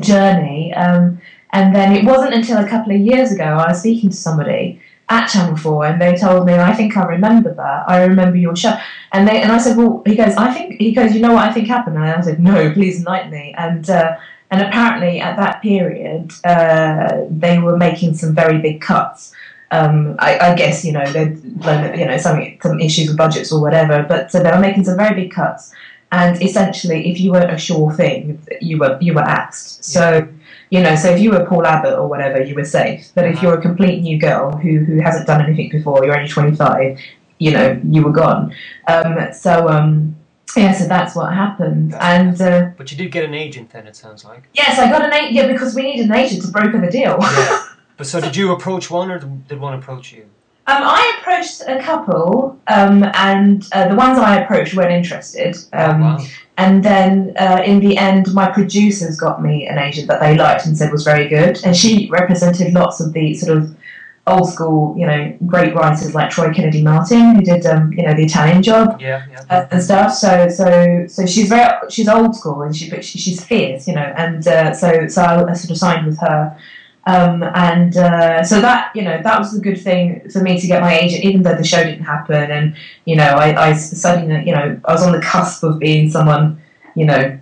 [0.00, 0.72] journey.
[0.74, 1.20] Um,
[1.52, 4.80] and then it wasn't until a couple of years ago I was speaking to somebody
[5.08, 7.88] at Channel Four, and they told me, "I think I remember that.
[7.88, 8.74] I remember your show."
[9.12, 11.48] And they and I said, "Well," he goes, "I think," he goes, "You know what
[11.48, 14.16] I think happened?" And I said, "No, please enlighten me." And uh,
[14.50, 19.32] and apparently at that period, uh, they were making some very big cuts.
[19.70, 24.04] Um, I, I guess you know you know some some issues with budgets or whatever,
[24.08, 25.72] but so they were making some very big cuts.
[26.12, 29.84] And essentially, if you weren't a sure thing, you were you were axed.
[29.84, 30.26] So
[30.70, 33.10] you know, so if you were Paul Abbott or whatever, you were safe.
[33.14, 36.28] But if you're a complete new girl who who hasn't done anything before, you're only
[36.28, 36.98] 25,
[37.38, 38.52] you know, you were gone.
[38.88, 40.16] Um, so um,
[40.56, 41.94] yeah, so that's what happened.
[41.94, 44.44] And uh, But you did get an agent then, it sounds like.
[44.54, 45.32] yes, I got an agent.
[45.32, 47.18] Yeah, because we needed an agent to broker the deal.
[47.20, 47.66] Yeah.
[47.96, 50.22] But so did you approach one or did one approach you?
[50.66, 55.58] Um, I approached a couple, um, and uh, the ones I approached weren't interested.
[55.74, 56.18] Um, wow.
[56.56, 60.64] And then uh, in the end, my producers got me an agent that they liked
[60.64, 61.58] and said was very good.
[61.62, 63.76] And she represented lots of the sort of
[64.30, 68.14] old school, you know, great writers like Troy Kennedy Martin, who did, um, you know,
[68.14, 69.44] the Italian job Yeah, yeah.
[69.50, 70.14] uh, and stuff.
[70.14, 73.94] So, so, so she's very, she's old school and she, but she, she's fierce, you
[73.94, 74.12] know.
[74.16, 76.56] And uh, so, so I, I sort of signed with her.
[77.06, 80.66] Um, and uh, so that you know that was the good thing for me to
[80.66, 84.46] get my agent, even though the show didn't happen, and you know I, I suddenly
[84.46, 86.60] you know I was on the cusp of being someone
[86.94, 87.38] you know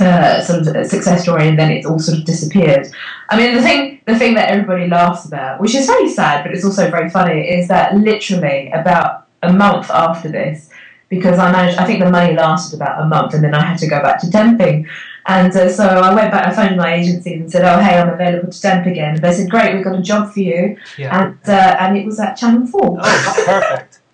[0.00, 2.88] uh, sort of a success story, and then it all sort of disappeared.
[3.30, 6.52] I mean the thing the thing that everybody laughs about, which is very sad, but
[6.52, 10.70] it's also very funny, is that literally about a month after this,
[11.08, 13.78] because I managed, I think the money lasted about a month, and then I had
[13.78, 14.86] to go back to temping.
[15.26, 18.08] And uh, so I went back, I phoned my agency and said, "Oh, hey, I'm
[18.08, 21.20] available to temp again." And they said, "Great, we've got a job for you," Yeah.
[21.20, 22.98] and uh, and it was at Channel Four.
[23.00, 24.00] Oh, perfect.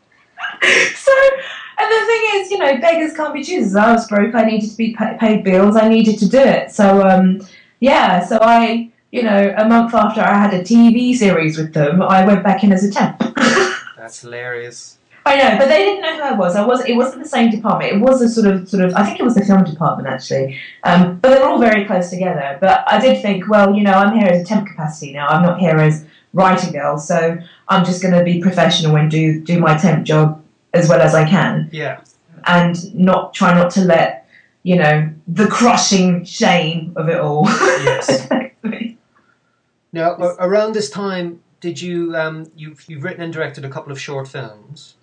[0.97, 1.13] so,
[1.79, 3.77] and the thing is, you know, beggars can't be choosers.
[3.77, 4.35] I was broke.
[4.35, 5.77] I needed to be pa- paid bills.
[5.77, 6.71] I needed to do it.
[6.71, 7.41] So, um,
[7.81, 8.25] yeah.
[8.25, 12.25] So I, you know, a month after I had a TV series with them, I
[12.25, 13.19] went back in as a temp.
[13.97, 14.99] That's hilarious.
[15.25, 16.55] I know, but they didn't know who I was.
[16.55, 16.85] I was.
[16.85, 17.93] It wasn't the same department.
[17.95, 18.95] It was a sort of, sort of.
[18.95, 20.57] I think it was the film department actually.
[20.85, 22.59] Um, but they were all very close together.
[22.61, 25.27] But I did think, well, you know, I'm here as a temp capacity now.
[25.27, 26.97] I'm not here as writing girl.
[26.99, 27.39] So
[27.69, 31.15] I'm just going to be professional and do do my temp job as well as
[31.15, 32.01] I can, Yeah.
[32.47, 34.29] and not try not to let
[34.63, 37.47] you know the crushing shame of it all.
[37.49, 38.29] Yes.
[39.97, 43.91] Now, a- around this time, did you um, you've you've written and directed a couple
[43.93, 44.95] of short films?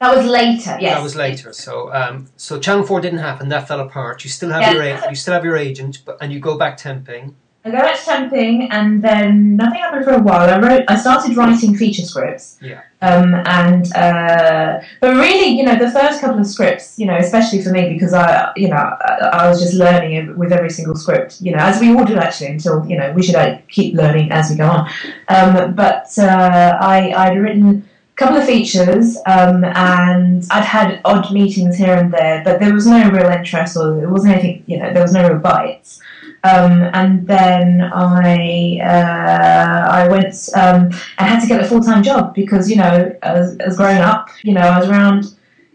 [0.00, 0.78] that was later.
[0.80, 0.94] Yes.
[0.94, 1.52] That was later.
[1.52, 3.48] So um, so Channel Four didn't happen.
[3.50, 4.24] That fell apart.
[4.24, 4.72] You still have Yeah.
[4.72, 7.34] your a- you still have your agent, but and you go back temping.
[7.62, 10.48] I go to temping, and then nothing happened for a while.
[10.48, 12.58] I wrote, I started writing feature scripts.
[12.62, 12.80] Yeah.
[13.02, 17.62] Um, and uh, but really, you know, the first couple of scripts, you know, especially
[17.62, 21.42] for me because I, you know, I, I was just learning with every single script,
[21.42, 22.48] you know, as we all do actually.
[22.48, 24.90] Until you know, we should uh, keep learning as we go on.
[25.28, 31.30] Um, but uh, I, I'd written a couple of features, um, and I'd had odd
[31.30, 34.78] meetings here and there, but there was no real interest, or there wasn't anything, you
[34.78, 36.00] know, there was no real bites.
[36.42, 42.02] Um, and then I uh, I went um, I had to get a full time
[42.02, 45.30] job because you know as, as growing up you know I was around you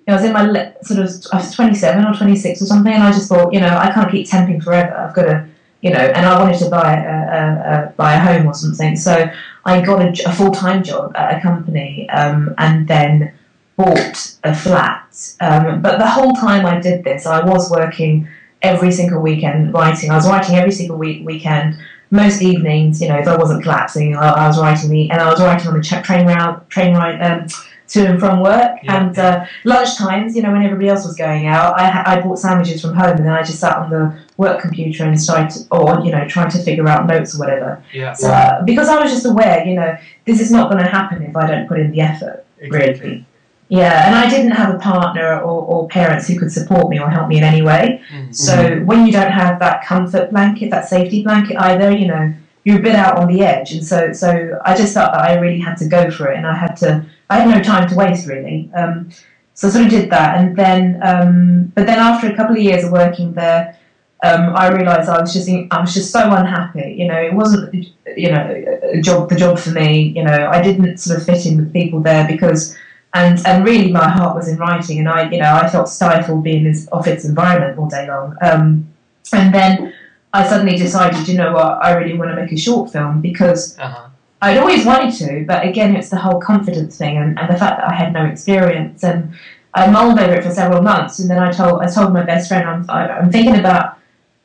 [0.07, 2.91] know, I was in my le- sort of I was 27 or 26 or something
[2.91, 4.95] and I just thought you know I can't keep temping forever.
[4.95, 5.47] I've got to
[5.81, 8.95] you know and I wanted to buy a, a, a buy a home or something.
[8.95, 9.29] So
[9.65, 13.33] I got a full time job at a company um, and then
[13.75, 15.35] bought a flat.
[15.41, 18.27] Um, but the whole time I did this I was working
[18.65, 20.09] every single weekend writing.
[20.11, 21.77] I was writing every single week weekend.
[22.11, 25.29] Most evenings, you know, if I wasn't collapsing, I, I was writing the and I
[25.29, 27.47] was writing on the tra- train route, train ride um,
[27.87, 28.77] to and from work.
[28.83, 28.97] Yeah.
[28.97, 32.21] And uh, lunch times, you know, when everybody else was going out, I, ha- I
[32.21, 35.67] bought sandwiches from home, and then I just sat on the work computer and started,
[35.71, 37.83] or you know, trying to figure out notes or whatever.
[37.93, 38.13] Yeah.
[38.13, 41.23] So, uh, because I was just aware, you know, this is not going to happen
[41.23, 43.09] if I don't put in the effort Exactly.
[43.09, 43.25] really.
[43.67, 47.09] Yeah, and I didn't have a partner or, or parents who could support me or
[47.09, 48.01] help me in any way.
[48.13, 48.35] Mm.
[48.35, 52.79] So when you don't have that comfort blanket, that safety blanket either, you know, you're
[52.79, 53.71] a bit out on the edge.
[53.71, 56.45] And so, so I just felt that I really had to go for it, and
[56.45, 57.05] I had to.
[57.29, 58.69] I had no time to waste really.
[58.75, 59.09] Um,
[59.55, 62.61] so I sort of did that, and then, um, but then after a couple of
[62.61, 63.79] years of working there,
[64.23, 66.95] um, I realised I was just I was just so unhappy.
[66.97, 67.73] You know, it wasn't
[68.15, 70.13] you know a job the job for me.
[70.15, 72.77] You know, I didn't sort of fit in with people there because.
[73.15, 76.43] And, and really, my heart was in writing, and I, you know, I felt stifled
[76.43, 78.35] being in off its environment all day long.
[78.41, 78.65] Um,
[79.31, 79.93] and then
[80.33, 83.77] I suddenly decided, you know what, I really want to make a short film because
[83.79, 84.09] Uh-huh.
[84.41, 87.79] I'd always wanted to, but again, it's the whole confidence thing and, and the fact
[87.79, 89.03] that I had no experience.
[89.03, 89.33] And
[89.73, 92.47] I mulled over it for several months, and then I told I told my best
[92.49, 93.97] friend I'm I, I'm thinking about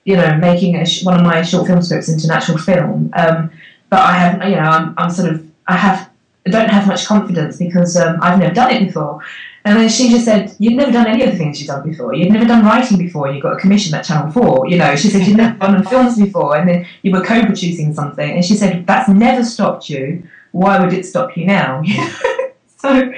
[0.05, 3.11] you know making a sh- one of my short film scripts into an actual film,
[3.15, 3.51] um,
[3.91, 6.10] but I have you know I'm, I'm sort of I have
[6.51, 9.23] don't have much confidence because um, I've never done it before.
[9.65, 12.15] And then she just said, You've never done any of the things you've done before.
[12.15, 13.31] You've never done writing before.
[13.31, 14.69] You got a commission at Channel 4.
[14.69, 16.57] You know, she said, You've never done films before.
[16.57, 18.31] And then you were co producing something.
[18.31, 20.23] And she said, That's never stopped you.
[20.53, 21.83] Why would it stop you now?
[22.79, 23.13] so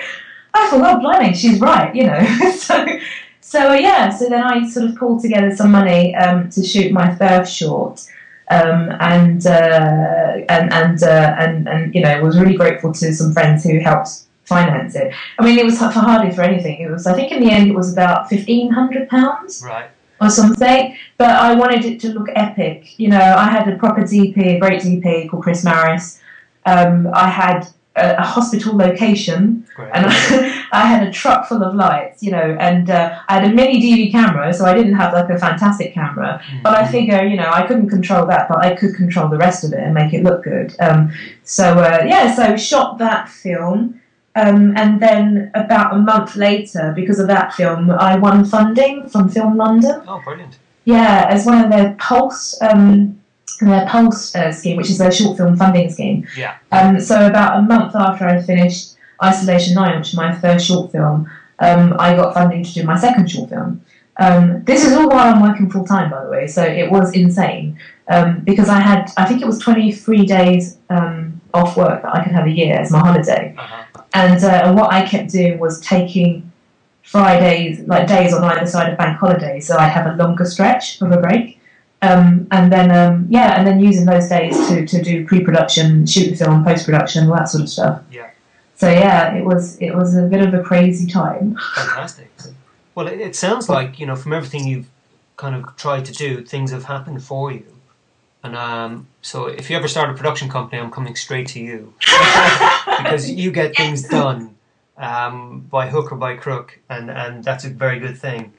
[0.55, 2.51] I thought, Oh, blimey, she's right, you know.
[2.57, 2.87] so,
[3.40, 7.14] so, yeah, so then I sort of pulled together some money um, to shoot my
[7.14, 8.05] first short.
[8.53, 13.33] Um, and, uh, and and uh, and and you know was really grateful to some
[13.33, 14.11] friends who helped
[14.45, 15.15] finance it.
[15.38, 16.81] I mean, it was for hardly for anything.
[16.81, 19.88] It was, I think, in the end, it was about fifteen hundred pounds Right.
[20.21, 20.97] or something.
[21.17, 22.99] But I wanted it to look epic.
[22.99, 26.21] You know, I had a proper DP, a great DP called Chris Maris.
[26.67, 29.90] Um, I had a, a hospital location, Great.
[29.92, 32.22] and I, I had a truck full of lights.
[32.22, 35.31] You know, and uh, I had a mini DV camera, so I didn't have like
[35.31, 36.42] a fantastic camera.
[36.50, 36.62] Mm.
[36.62, 39.64] But I figure, you know, I couldn't control that, but I could control the rest
[39.64, 40.74] of it and make it look good.
[40.81, 41.12] Um,
[41.44, 44.00] so uh, yeah, so shot that film,
[44.35, 49.28] um, and then about a month later, because of that film, I won funding from
[49.28, 50.02] Film London.
[50.09, 50.59] Oh, brilliant.
[50.85, 53.20] Yeah, as one of their Pulse, um,
[53.66, 56.27] their Pulse uh, scheme, which is their short film funding scheme.
[56.37, 56.57] Yeah.
[56.70, 60.92] Um, so about a month after I finished Isolation Nine, which is my first short
[60.92, 63.85] film, um, I got funding to do my second short film.
[64.18, 67.12] Um, this is all while I'm working full time, by the way, so it was
[67.14, 67.79] insane.
[68.09, 72.22] um, because I had, I think it was 23 days um, off work that I
[72.22, 73.55] could have a year as my holiday.
[73.57, 74.03] Uh-huh.
[74.14, 76.51] And uh, what I kept doing was taking
[77.03, 81.01] Fridays, like days on either side of bank holidays, so I'd have a longer stretch
[81.01, 81.59] of a break.
[82.03, 86.31] Um, and then, um, yeah, and then using those days to, to do pre-production, shoot
[86.31, 88.03] the film, post-production, all that sort of stuff.
[88.11, 88.31] Yeah.
[88.75, 91.57] So yeah, it was it was a bit of a crazy time.
[91.77, 92.33] Fantastic.
[92.97, 94.91] Well, it, it sounds like you know from everything you've
[95.37, 97.67] kind of tried to do, things have happened for you.
[98.43, 101.95] And um, so, if you ever start a production company, I'm coming straight to you
[102.99, 104.57] because you get things done
[104.97, 108.53] um, by hook or by crook, and, and that's a very good thing.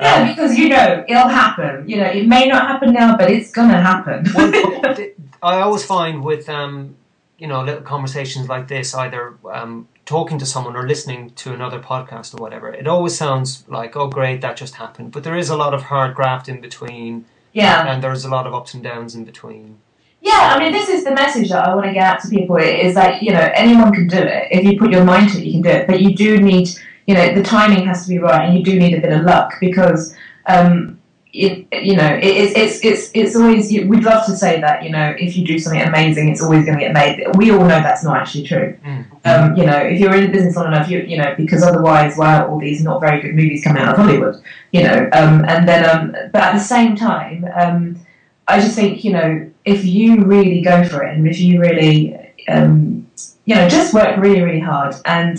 [0.00, 1.88] Yeah, Um, because you know it'll happen.
[1.88, 4.24] You know it may not happen now, but it's gonna happen.
[4.34, 4.96] well,
[5.42, 6.96] I always find with um,
[7.38, 11.80] you know little conversations like this, either um, talking to someone or listening to another
[11.80, 15.48] podcast or whatever, it always sounds like oh great that just happened, but there is
[15.48, 18.82] a lot of hard graft in between, yeah, and there's a lot of ups and
[18.82, 19.78] downs in between.
[20.20, 20.52] yeah.
[20.54, 22.94] I mean, this is the message that I want to get out to people: is
[22.94, 25.44] that you know anyone can do it if you put your mind to it.
[25.46, 26.68] You can do it, but you do need
[27.06, 29.22] you know the timing has to be right, and you do need a bit of
[29.22, 30.14] luck because.
[30.46, 30.96] Um,
[31.36, 33.70] it, you know, it, it's it's it's it's always.
[33.70, 36.78] We'd love to say that you know, if you do something amazing, it's always going
[36.78, 37.24] to get made.
[37.36, 38.78] We all know that's not actually true.
[38.84, 39.04] Mm.
[39.26, 42.16] Um, you know, if you're in the business long enough, you you know, because otherwise,
[42.16, 44.42] why are all these not very good movies coming out of Hollywood?
[44.72, 48.00] You know, um, and then, um, but at the same time, um,
[48.48, 52.16] I just think you know, if you really go for it, and if you really,
[52.48, 53.06] um,
[53.44, 55.38] you know, just work really, really hard, and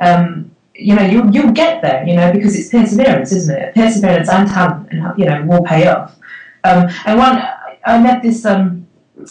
[0.00, 2.06] um, you know, you you'll get there.
[2.06, 3.74] You know, because it's perseverance, isn't it?
[3.74, 6.16] Perseverance and talent, and you know, will pay off.
[6.64, 7.42] Um, and one,
[7.84, 8.86] I met this um,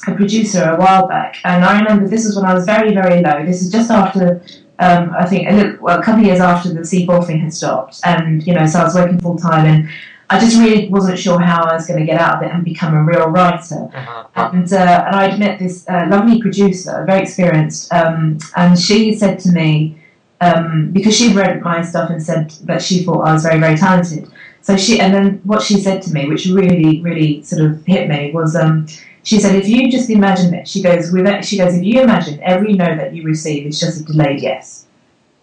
[0.07, 3.21] a producer a while back, and I remember this was when I was very, very
[3.21, 3.45] low.
[3.45, 4.41] This is just after,
[4.79, 7.53] um, I think, a, little, well, a couple of years after the C4 thing had
[7.53, 9.89] stopped, and you know, so I was working full time, and
[10.29, 12.65] I just really wasn't sure how I was going to get out of it and
[12.65, 13.89] become a real writer.
[13.93, 14.49] Uh-huh.
[14.53, 19.39] And uh, and I'd met this uh, lovely producer, very experienced, um, and she said
[19.39, 19.97] to me
[20.41, 23.77] um, because she'd read my stuff and said that she thought I was very, very
[23.77, 24.29] talented.
[24.61, 28.09] So she and then what she said to me, which really, really sort of hit
[28.09, 28.87] me, was um,
[29.23, 32.01] she said, if you just imagine it, she goes, with it, she goes, if you
[32.01, 34.85] imagine every no that you receive is just a delayed yes.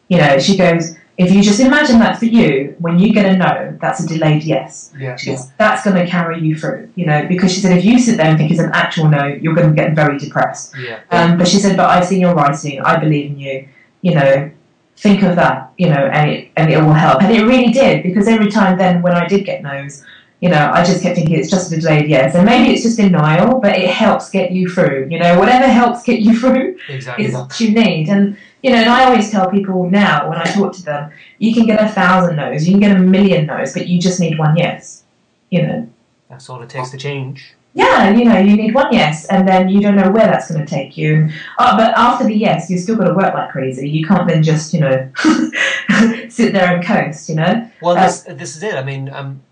[0.09, 3.37] You know, she goes, if you just imagine that for you, when you get a
[3.37, 4.92] no, that's a delayed yes.
[4.98, 5.16] Yeah.
[5.16, 7.98] She goes, that's going to carry you through, you know, because she said if you
[7.98, 10.74] sit there and think it's an actual no, you're going to get very depressed.
[10.78, 11.00] Yeah.
[11.11, 13.68] Um, but she said, but I've seen your writing, I believe in you,
[14.02, 14.50] you know,
[14.96, 17.22] think of that, you know, and it, and it will help.
[17.22, 20.04] And it really did, because every time then when I did get no's,
[20.40, 22.35] you know, I just kept thinking it's just a delayed yes.
[22.35, 26.02] And maybe it's just denial, but it helps get you through, you know, whatever helps
[26.02, 27.24] get you through Exactly.
[27.24, 28.09] is what you need.
[28.09, 31.54] And you know, and I always tell people now when I talk to them, you
[31.54, 34.38] can get a thousand no's, you can get a million no's, but you just need
[34.38, 35.04] one yes.
[35.50, 35.90] You know.
[36.28, 37.54] That's all it takes to change.
[37.77, 40.65] Yeah, you know, you need one yes, and then you don't know where that's going
[40.65, 41.29] to take you.
[41.59, 43.89] Uh, but after the yes, you've still got to work like crazy.
[43.89, 45.11] You can't then just, you know,
[46.29, 47.69] sit there and coast, you know.
[47.83, 48.75] Well, Uh, this this is it.
[48.75, 49.43] I mean, um,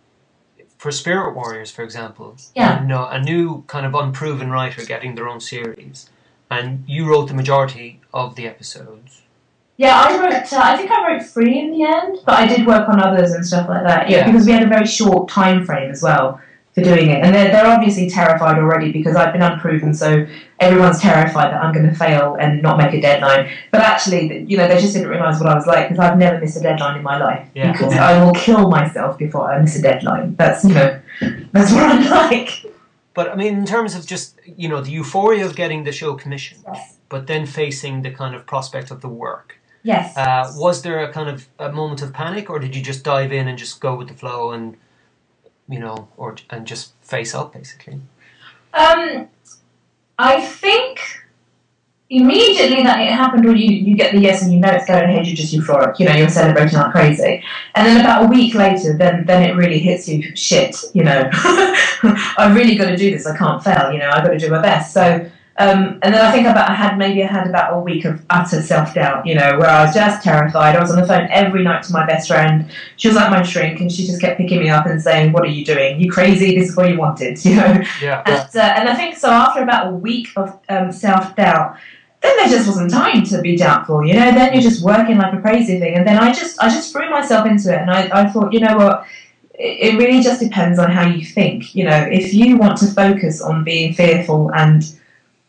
[0.79, 2.81] for Spirit Warriors, for example, Yeah.
[2.83, 6.09] you know, a new kind of unproven writer getting their own series,
[6.51, 9.23] and you wrote the majority of the episodes.
[9.79, 10.53] Yeah, I wrote.
[10.53, 13.33] Uh, I think I wrote three in the end, but I did work on others
[13.33, 14.09] and stuff like that.
[14.09, 14.27] Yeah, Yeah.
[14.31, 16.41] because we had a very short time frame as well
[16.75, 20.27] for doing it, and they're they're obviously terrified already because I've been unproven, so
[20.59, 23.51] everyone's terrified that I'm going to fail and not make a deadline.
[23.71, 26.39] But actually, you know, they just didn't realise what I was like because I've never
[26.41, 27.47] missed a deadline in my life.
[27.55, 27.73] Yeah.
[27.73, 30.35] Because I will kill myself before I miss a deadline.
[30.37, 30.99] That's you know,
[31.53, 32.65] that's what I'm like.
[33.15, 36.15] But I mean, in terms of just you know the euphoria of getting the show
[36.15, 36.97] commissioned, Yes.
[37.11, 40.17] but then facing the kind of prospect of the work, Yes.
[40.17, 43.31] uh, was there a kind of a moment of panic, or did you just dive
[43.31, 44.79] in and just go with the flow and
[45.69, 48.01] you know, or and just face up basically?
[48.75, 49.29] Um,
[50.19, 51.23] I think
[52.13, 55.05] immediately that it happened when you, you get the yes and you know it's going
[55.05, 57.43] ahead, you're just euphoric, you know, you're celebrating like crazy.
[57.75, 61.29] And then about a week later, then then it really hits you, shit, you know,
[62.37, 64.51] I've really got to do this, I can't fail, you know, I've got to do
[64.51, 64.93] my best.
[64.93, 65.27] So,
[65.59, 68.25] um, and then I think about I had maybe I had about a week of
[68.31, 70.75] utter self doubt, you know, where I was just terrified.
[70.75, 72.71] I was on the phone every night to my best friend.
[72.97, 75.43] She was like my shrink, and she just kept picking me up and saying, "What
[75.43, 76.01] are you doing?
[76.01, 76.59] You crazy?
[76.59, 77.83] This is what you wanted," you know.
[78.01, 78.23] Yeah.
[78.25, 79.29] And, uh, and I think so.
[79.29, 81.77] After about a week of um, self doubt,
[82.23, 84.07] then there just wasn't time to be doubtful.
[84.07, 85.97] You know, then you're just working like a crazy thing.
[85.97, 88.61] And then I just I just threw myself into it, and I, I thought, you
[88.61, 89.07] know what.
[89.55, 91.75] It it really just depends on how you think.
[91.75, 94.83] You know, if you want to focus on being fearful and,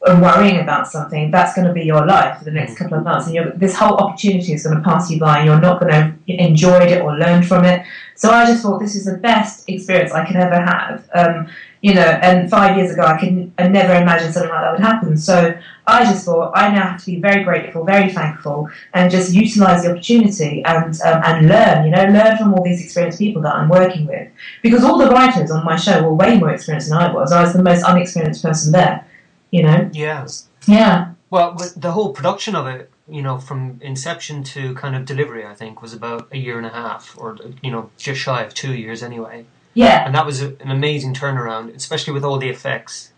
[0.05, 3.03] and worrying about something, that's going to be your life for the next couple of
[3.03, 3.25] months.
[3.27, 5.93] And you're, this whole opportunity is going to pass you by, and you're not going
[5.93, 7.85] to enjoy it or learn from it.
[8.15, 11.09] So I just thought this is the best experience I could ever have.
[11.13, 11.47] Um,
[11.83, 14.79] you know, and five years ago I could I never imagined something like that would
[14.79, 15.17] happen.
[15.17, 15.53] So
[15.85, 19.83] I just thought I now have to be very grateful, very thankful, and just utilize
[19.83, 23.55] the opportunity and um, and learn, you know, learn from all these experienced people that
[23.55, 24.29] I'm working with.
[24.61, 27.33] Because all the writers on my show were way more experienced than I was.
[27.33, 29.05] I was the most unexperienced person there,
[29.53, 29.89] you know.
[29.93, 30.27] Yeah.
[30.65, 31.13] Yeah.
[31.29, 35.53] Well, the whole production of it, you know, from inception to kind of delivery, I
[35.53, 38.73] think, was about a year and a half, or you know, just shy of two
[38.73, 39.45] years anyway.
[39.75, 40.05] Yeah.
[40.05, 43.11] And that was a, an amazing turnaround, especially with all the effects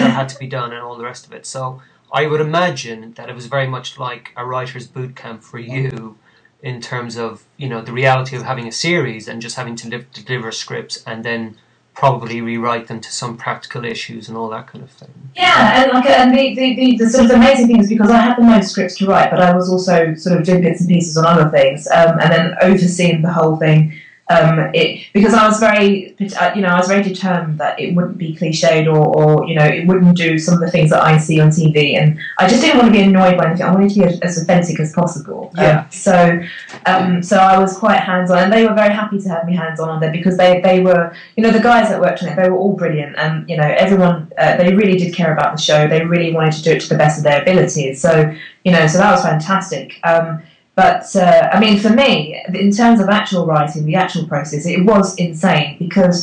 [0.00, 1.44] that had to be done and all the rest of it.
[1.44, 5.58] So I would imagine that it was very much like a writer's boot camp for
[5.58, 6.16] you
[6.62, 9.88] in terms of you know the reality of having a series and just having to
[9.88, 11.56] live, deliver scripts and then
[11.98, 15.10] probably rewrite them to some practical issues and all that kind of thing.
[15.34, 18.18] Yeah, and like, and the, the, the, the sort of amazing thing is because I
[18.18, 20.88] had the most scripts to write, but I was also sort of doing bits and
[20.88, 23.98] pieces on other things, um, and then overseeing the whole thing.
[24.30, 27.94] Um, it because I was very, uh, you know, I was very determined that it
[27.94, 31.02] wouldn't be cliched or, or you know, it wouldn't do some of the things that
[31.02, 33.64] I see on TV, and I just didn't want to be annoyed by anything.
[33.64, 35.50] I wanted to be as, authentic as possible.
[35.56, 35.88] Um, Yeah.
[35.88, 36.40] so,
[36.84, 39.56] um, so I was quite hands on, and they were very happy to have me
[39.56, 42.28] hands on on there because they, they were, you know, the guys that worked on
[42.28, 45.56] it, they were all brilliant, and you know, everyone, uh, they really did care about
[45.56, 45.88] the show.
[45.88, 48.00] They really wanted to do it to the best of their abilities.
[48.02, 49.98] So, you know, so that was fantastic.
[50.04, 50.42] Um,
[50.82, 54.84] but uh, I mean, for me, in terms of actual writing, the actual process, it
[54.84, 56.16] was insane because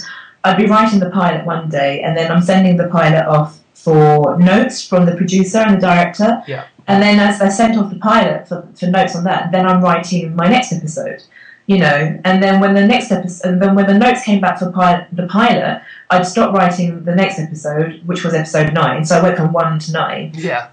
[0.46, 4.38] I'd be writing the pilot one day, and then I'm sending the pilot off for
[4.40, 6.32] notes from the producer and the director.
[6.48, 6.64] Yeah.
[6.88, 9.82] And then as I sent off the pilot for, for notes on that, then I'm
[9.88, 11.22] writing my next episode.
[11.68, 11.98] You know,
[12.28, 15.08] and then when the next episode, and then when the notes came back for pilot,
[15.12, 15.82] the pilot,
[16.12, 19.04] I'd stop writing the next episode, which was episode nine.
[19.04, 20.68] So I work on one to nine Yeah.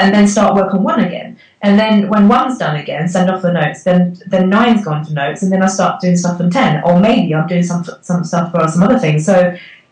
[0.00, 1.38] and then start work on one again.
[1.64, 3.84] And then when one's done again, send off the notes.
[3.84, 7.00] Then then nine's gone to notes, and then I start doing stuff on ten, or
[7.00, 9.24] maybe I'm doing some some stuff for some other things.
[9.24, 9.36] So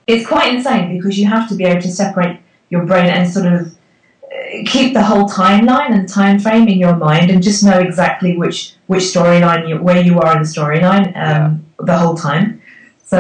[0.07, 3.47] it's quite insane because you have to be able to separate your brain and sort
[3.47, 7.79] of uh, keep the whole timeline and time frame in your mind, and just know
[7.79, 12.61] exactly which which storyline you where you are in the storyline um, the whole time.
[13.13, 13.19] So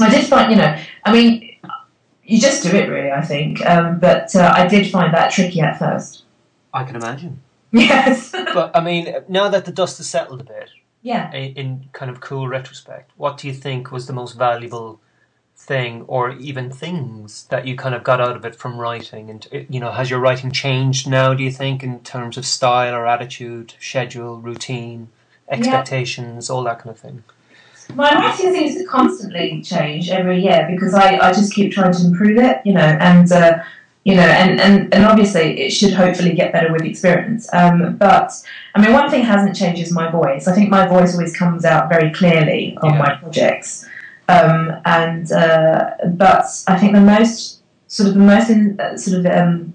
[0.00, 0.72] I did find, you know,
[1.04, 1.30] I mean,
[2.24, 3.12] you just do it really.
[3.12, 6.24] I think, um, but uh, I did find that tricky at first.
[6.72, 7.42] I can imagine.
[7.72, 8.30] Yes.
[8.32, 10.70] But I mean, now that the dust has settled a bit,
[11.02, 11.30] yeah.
[11.32, 15.00] in, in kind of cool retrospect, what do you think was the most valuable
[15.54, 19.28] thing, or even things that you kind of got out of it from writing?
[19.28, 21.34] And uh, you know, has your writing changed now?
[21.34, 25.08] Do you think in terms of style or attitude, schedule, routine,
[25.48, 27.22] expectations, all that kind of thing?
[27.94, 32.06] My writing seems to constantly change every year because I, I just keep trying to
[32.06, 33.58] improve it, you know, and uh,
[34.08, 37.46] you know, and, and, and obviously it should hopefully get better with experience.
[37.52, 38.32] Um, but
[38.74, 40.48] I mean, one thing hasn't changed is my voice.
[40.48, 42.98] I think my voice always comes out very clearly on Yeah.
[42.98, 43.86] my projects.
[44.30, 49.18] Um, and uh, but I think the most sort of the most in, uh, sort
[49.18, 49.74] of um,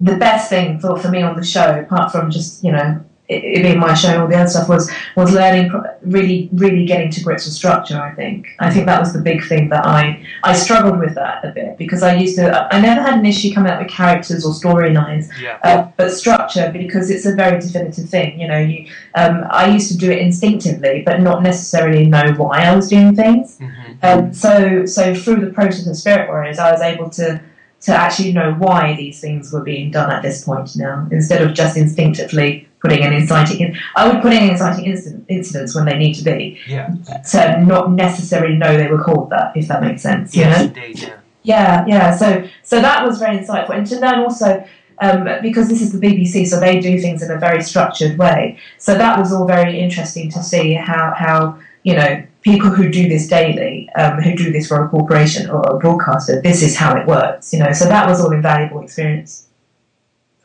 [0.00, 3.42] the best thing for, for me on the show, apart from just you know it,
[3.42, 5.72] it being my show and all the other stuff, was was learning
[6.02, 7.98] really really getting to grips with structure.
[8.00, 11.44] I think I think that was the big thing that I I struggled with that
[11.44, 14.44] a bit because I used to I never had an issue coming up with characters
[14.44, 15.58] or storylines, Yeah.
[15.62, 18.38] uh, but structure because it's a very definitive thing.
[18.38, 22.64] You know, you um, I used to do it instinctively, but not necessarily know why
[22.64, 23.58] I was doing things.
[23.58, 23.70] hmm
[24.02, 27.40] Um, so, so through the process of Spirit Warriors, I was able to
[27.84, 31.54] to actually know why these things were being done at this point now, instead of
[31.54, 33.60] just instinctively putting an inciting.
[33.60, 36.88] In, I would put in inciting incident, incidents when they need to be, Yeah.
[37.32, 40.34] to not necessarily know they were called that, if that makes sense.
[40.34, 40.62] You know?
[40.62, 40.98] indeed.
[41.00, 41.16] Yeah.
[41.42, 42.16] Yeah, yeah.
[42.16, 44.64] So, so that was very insightful, and to learn also.
[45.00, 48.58] Um, because this is the BBC, so they do things in a very structured way.
[48.78, 52.10] So that was all very interesting to see how, how you know
[52.42, 56.42] people who do this daily, um, who do this for a corporation or a broadcaster,
[56.42, 57.52] this is how it works.
[57.52, 59.46] You know, so that was all invaluable experience.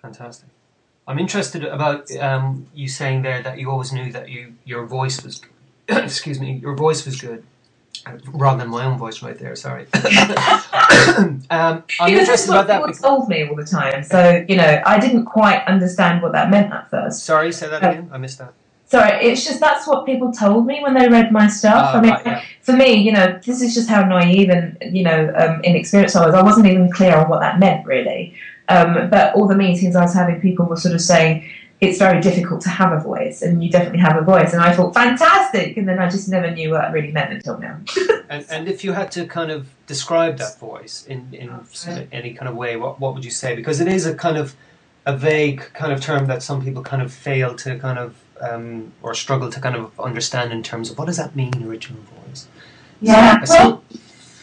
[0.01, 0.47] Fantastic.
[1.07, 5.23] I'm interested about um, you saying there that you always knew that you your voice
[5.23, 5.41] was,
[5.89, 7.43] excuse me, your voice was good,
[8.05, 9.55] uh, rather than my own voice right there.
[9.55, 9.87] Sorry.
[9.95, 12.77] um, I'm because interested about that.
[12.77, 14.03] people Because, told me all the time.
[14.03, 17.23] So you know, I didn't quite understand what that meant at first.
[17.23, 18.09] sorry, say that Uh, again.
[18.11, 18.53] I missed that.
[18.89, 21.91] Sorry, it's just that's what people told me when they read my stuff.
[21.93, 22.41] Ah, I mean, right, yeah.
[22.61, 26.25] for me, you know, this is just how naive and you know um, inexperienced I
[26.25, 26.33] was.
[26.33, 28.33] I wasn't even clear on what that meant really.
[28.67, 31.47] Um, but all the meetings I was having, people were sort of saying
[31.81, 34.53] it's very difficult to have a voice, and you definitely have a voice.
[34.53, 37.59] And I thought fantastic, and then I just never knew what it really meant until
[37.59, 37.79] now.
[38.29, 41.73] And, and if you had to kind of describe that voice in, in of
[42.11, 43.55] any kind of way, what, what would you say?
[43.55, 44.55] Because it is a kind of
[45.07, 48.91] a vague kind of term that some people kind of fail to kind of um,
[49.01, 52.47] or struggle to kind of understand in terms of what does that mean, original voice?
[53.01, 53.43] Yeah.
[53.43, 53.83] So- Well,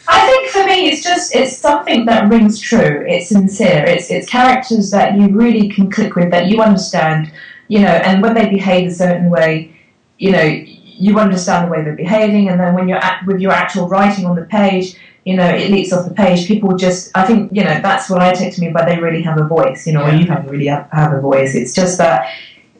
[0.09, 3.03] I think for me, it's just it's something that rings true.
[3.07, 3.83] It's sincere.
[3.85, 7.29] It's it's characters that you really can click with, that you understand,
[7.67, 9.75] you know, and when they behave a certain way,
[10.17, 13.51] you know, you understand the way they're behaving, and then when you're at, with your
[13.51, 14.95] actual writing on the page,
[15.25, 16.47] you know, it leaps off the page.
[16.47, 19.21] People just, I think, you know, that's what I take to mean by they really
[19.23, 19.85] have a voice.
[19.85, 21.53] You know, or you have really have, have a voice.
[21.53, 22.29] It's just that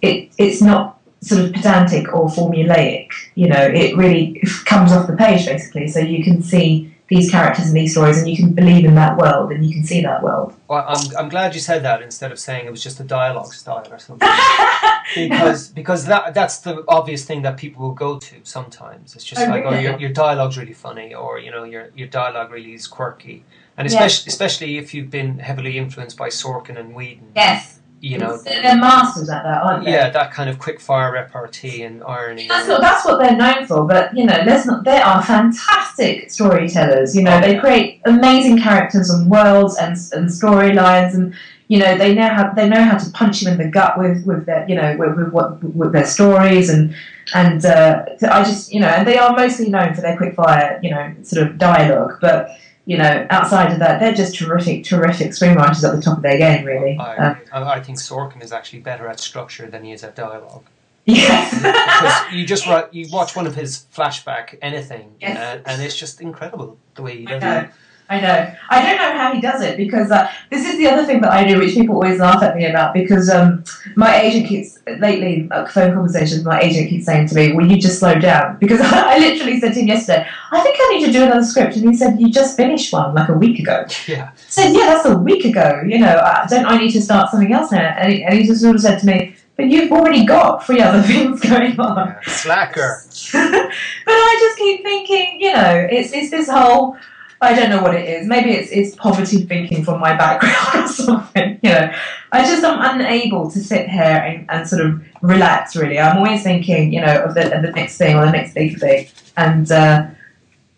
[0.02, 3.10] it it's not sort of pedantic or formulaic.
[3.36, 7.68] You know, it really comes off the page basically, so you can see these characters
[7.68, 10.22] and these stories, and you can believe in that world, and you can see that
[10.22, 10.54] world.
[10.68, 13.54] Well, I'm, I'm glad you said that instead of saying it was just a dialogue
[13.54, 14.28] style or something.
[15.16, 19.16] because because that that's the obvious thing that people will go to sometimes.
[19.16, 22.08] It's just Oh, like, oh, your, your dialogue's really funny, or you know, your your
[22.10, 23.46] dialogue really is quirky,
[23.78, 27.32] and especially especially if you've been heavily influenced by Sorkin and Whedon.
[27.36, 29.92] Yes, You know, they're masters at that, aren't they?
[29.92, 32.48] yeah, that kind of quick fire repartee and irony.
[32.48, 33.88] That's what that's what they're known for.
[33.88, 34.84] But you know, let's not.
[34.84, 37.16] They are fantastic storytellers.
[37.16, 41.34] You know, they create amazing characters and worlds and and storylines, and
[41.70, 44.24] you know, they know how they know how to punch you in the gut with
[44.28, 46.94] with their you know with, with what with their stories and
[47.34, 50.80] and uh, I just you know, and they are mostly known for their quick fire
[50.84, 52.50] you know sort of dialogue, but.
[52.88, 56.38] You know, outside of that, they're just terrific, terrific screenwriters at the top of their
[56.38, 56.98] game, really.
[56.98, 60.64] I, Uh, I, think Sorkin is actually better at structure than he is at dialogue.
[61.06, 61.54] yes.
[61.54, 65.38] because you just write, you watch one of his flashback anything, Yes.
[65.38, 67.72] and, and it's just incredible the way he does it.
[68.10, 68.54] I know.
[68.70, 71.32] I don't know how he does it because uh, this is the other thing that
[71.32, 72.94] I do, which people always laugh at me about.
[72.94, 77.52] Because um, my agent keeps lately, uh, phone conversations, my agent keeps saying to me,
[77.52, 80.96] "Will you just slow down?" Because I literally said to him yesterday, "I think I
[80.96, 83.60] need to do another script," and he said, "You just finished one like a week
[83.60, 85.82] ago." Yeah, I said, "Yeah, that's a week ago.
[85.86, 88.46] You know, uh, don't I need to start something else now?" And he, and he
[88.46, 92.08] just sort of said to me, "But you've already got three other things going on."
[92.08, 92.22] yeah.
[92.28, 93.04] slacker.
[93.34, 96.96] but I just keep thinking, you know, it's it's this whole
[97.40, 98.28] I don't know what it is.
[98.28, 101.60] Maybe it's it's poverty thinking from my background or something.
[101.62, 101.94] You know,
[102.32, 105.76] I just am unable to sit here and, and sort of relax.
[105.76, 108.54] Really, I'm always thinking, you know, of the of the next thing or the next
[108.54, 110.08] big thing, and uh,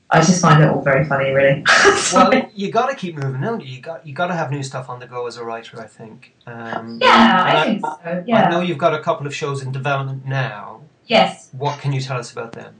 [0.09, 1.31] I just find it all very funny.
[1.31, 1.63] Really.
[2.11, 3.75] Well, you got to keep moving, don't you?
[3.75, 5.79] You got you got to have new stuff on the go as a writer.
[5.79, 6.33] I think.
[6.47, 8.23] Um, yeah, and I think so.
[8.27, 8.43] Yeah.
[8.43, 10.81] I know you've got a couple of shows in development now.
[11.05, 11.49] Yes.
[11.53, 12.75] What can you tell us about them?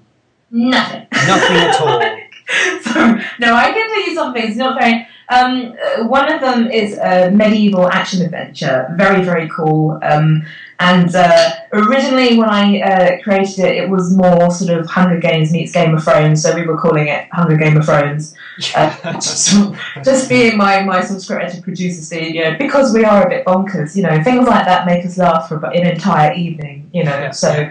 [0.51, 1.07] Nothing.
[1.13, 2.19] Nothing at all.
[2.81, 4.43] so, no, I can tell you something.
[4.43, 5.07] It's not very.
[5.31, 8.91] Um, uh, one of them is a medieval action adventure.
[8.97, 9.99] Very, very cool.
[10.01, 10.43] Um,
[10.79, 15.51] and uh, originally, when I uh, created it, it was more sort of Hunger Games
[15.51, 16.41] meets Game of Thrones.
[16.41, 18.33] So we were calling it Hunger Game of Thrones.
[18.73, 19.55] Uh, just,
[20.03, 23.95] just being my my of producer Steve, you know, because we are a bit bonkers.
[23.95, 26.89] You know, things like that make us laugh for an entire evening.
[26.93, 27.31] You know, Yeah.
[27.31, 27.69] so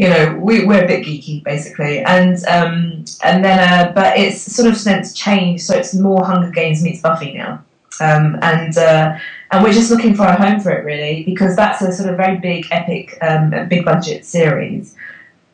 [0.00, 4.40] you know, we, we're a bit geeky basically, and um, and then uh, but it's
[4.40, 7.62] sort of since changed, so it's more Hunger Games meets Buffy now,
[8.00, 9.18] um, and uh,
[9.50, 12.16] and we're just looking for a home for it really because that's a sort of
[12.16, 14.96] very big, epic, um, big budget series,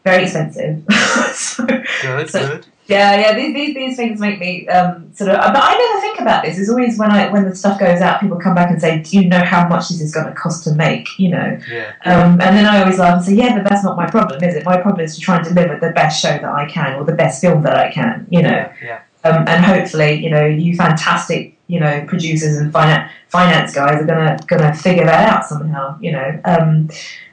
[0.04, 0.80] very expensive.
[1.34, 2.66] so, good, So- good.
[2.86, 5.36] Yeah, yeah, these, these, these things make me um, sort of.
[5.38, 6.58] But I never think about this.
[6.58, 9.18] It's always when I when the stuff goes out, people come back and say, "Do
[9.18, 11.58] you know how much this is going to cost to make?" You know.
[11.70, 11.92] Yeah.
[12.04, 14.54] Um, and then I always laugh and say, yeah, but that's not my problem, is
[14.54, 14.64] it?
[14.64, 17.14] My problem is to try and deliver the best show that I can or the
[17.14, 18.70] best film that I can, you know.
[18.82, 19.02] Yeah.
[19.24, 24.06] Um, and hopefully, you know, you fantastic, you know, producers and finance finance guys are
[24.06, 26.40] gonna gonna figure that out somehow, you know.
[26.44, 26.88] Um,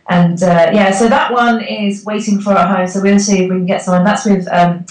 [0.10, 2.88] and uh, yeah, so that one is waiting for a home.
[2.88, 4.04] So we'll see if we can get someone.
[4.04, 4.86] That's with um,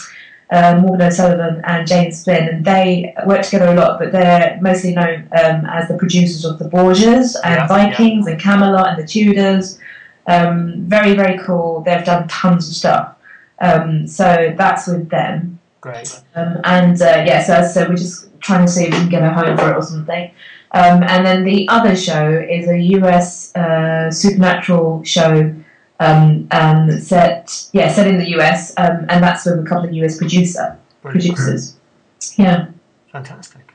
[0.52, 4.94] uh, Morgan O'Sullivan and James Flynn, and they work together a lot, but they're mostly
[4.94, 9.06] known um, as the producers of the Borgias and Yeah, Vikings and Camelot and the
[9.06, 9.78] Tudors.
[10.26, 11.80] Um, very, very cool.
[11.80, 13.16] They've done tons of stuff.
[13.60, 15.58] Um, so that's with them.
[15.80, 16.20] Great.
[16.34, 19.22] Um, and uh, yeah, so, so we're just trying to see if we can get
[19.22, 20.30] a home for it or something.
[20.72, 25.54] Um, and then the other show is a US uh, supernatural show
[26.00, 29.92] um, um, set, yeah, set in the US, um, and that's with a couple of
[29.94, 31.36] US producer Brilliant.
[31.36, 31.76] producers.
[32.36, 32.66] Yeah,
[33.12, 33.72] Fantastic.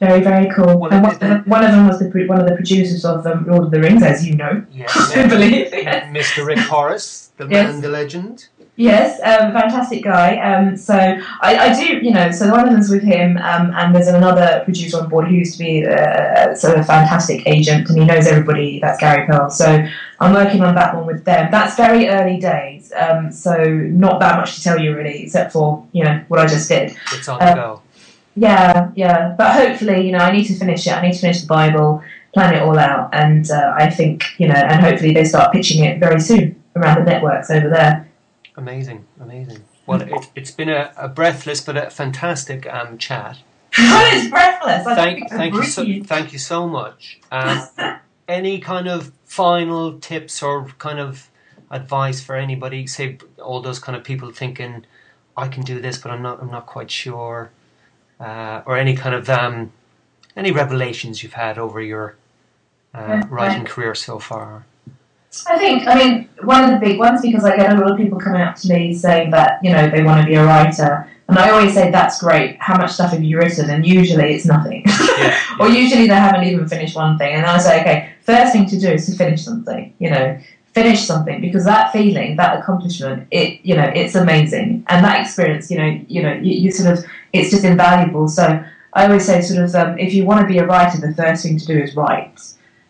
[0.00, 0.78] very very cool.
[0.78, 3.26] Well, and one, of them, one of them was the one of the producers of
[3.26, 4.86] um, Lord of the Rings, as you know, Yeah.
[4.90, 5.68] I believe.
[5.72, 6.06] Yes.
[6.16, 6.44] Mr.
[6.46, 7.72] Rick Porras, the Yes.
[7.72, 8.48] man, the legend.
[8.76, 10.36] Yes, um, fantastic guy.
[10.38, 13.94] Um, so I, I do, you know, so one of them's with him, um, and
[13.94, 17.90] there's another producer on board who used to be uh, sort of a fantastic agent,
[17.90, 18.80] and he knows everybody.
[18.80, 19.50] That's Gary Pearl.
[19.50, 19.86] So
[20.20, 21.50] I'm working on that one with them.
[21.50, 25.86] That's very early days, um, so not that much to tell you really, except for
[25.92, 26.94] you know what I just did.
[27.12, 27.82] It's on the Um, go.
[28.36, 30.92] Yeah, yeah, but hopefully, you know, I need to finish it.
[30.92, 32.02] I need to finish the Bible,
[32.32, 35.84] plan it all out, and uh, I think, you know, and hopefully they start pitching
[35.84, 38.08] it very soon around the networks over there.
[38.56, 39.64] Amazing, amazing.
[39.86, 43.38] Well, it, it's been a, a breathless but a fantastic um, chat.
[43.76, 44.86] I was breathless.
[44.86, 47.20] I Thank, thank you, so, thank you so much.
[47.32, 47.66] Um,
[48.30, 51.28] any kind of final tips or kind of
[51.70, 52.86] advice for anybody?
[52.86, 54.86] Say all those kind of people thinking,
[55.36, 56.40] I can do this, but I'm not.
[56.40, 57.50] I'm not quite sure.
[58.18, 59.72] Uh, or any kind of um,
[60.36, 62.16] any revelations you've had over your
[62.94, 64.66] uh, Yeah, writing career so far.
[65.46, 67.96] I think, I mean, one of the big ones because I get a lot of
[67.96, 71.08] people coming up to me saying that, you know, they want to be a writer.
[71.28, 72.56] And I always say, that's great.
[72.58, 73.70] How much stuff have you written?
[73.70, 74.82] And usually it's nothing.
[74.86, 77.34] Yeah, or usually they haven't even finished one thing.
[77.34, 80.38] And I say, okay, first thing to do is to finish something, you know,
[80.72, 84.84] finish something because that feeling, that accomplishment, it, you know, it's amazing.
[84.88, 88.28] And that experience, you know, you know, you, you sort of, it's just invaluable.
[88.28, 88.44] So
[88.92, 91.42] I always say, sort of, um, if you want to be a writer, the first
[91.42, 92.40] thing to do is write.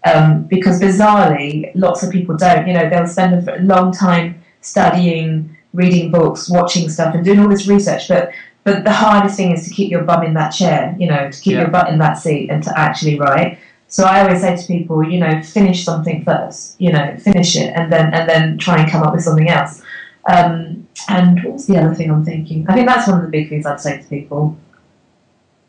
[0.05, 2.67] Um, because bizarrely, lots of people don't.
[2.67, 7.49] You know, they'll spend a long time studying, reading books, watching stuff, and doing all
[7.49, 8.09] this research.
[8.09, 8.31] But
[8.65, 10.97] but the hardest thing is to keep your bum in that chair.
[10.99, 11.61] You know, to keep Yeah.
[11.63, 13.59] your butt in that seat and to actually write.
[13.91, 16.81] So I always say to people, you know, finish something first.
[16.81, 19.83] You know, finish it, and then and then try and come up with something else.
[20.29, 22.67] Um, and what was the other thing I'm thinking?
[22.69, 24.57] I think that's one of the big things I'd say to people.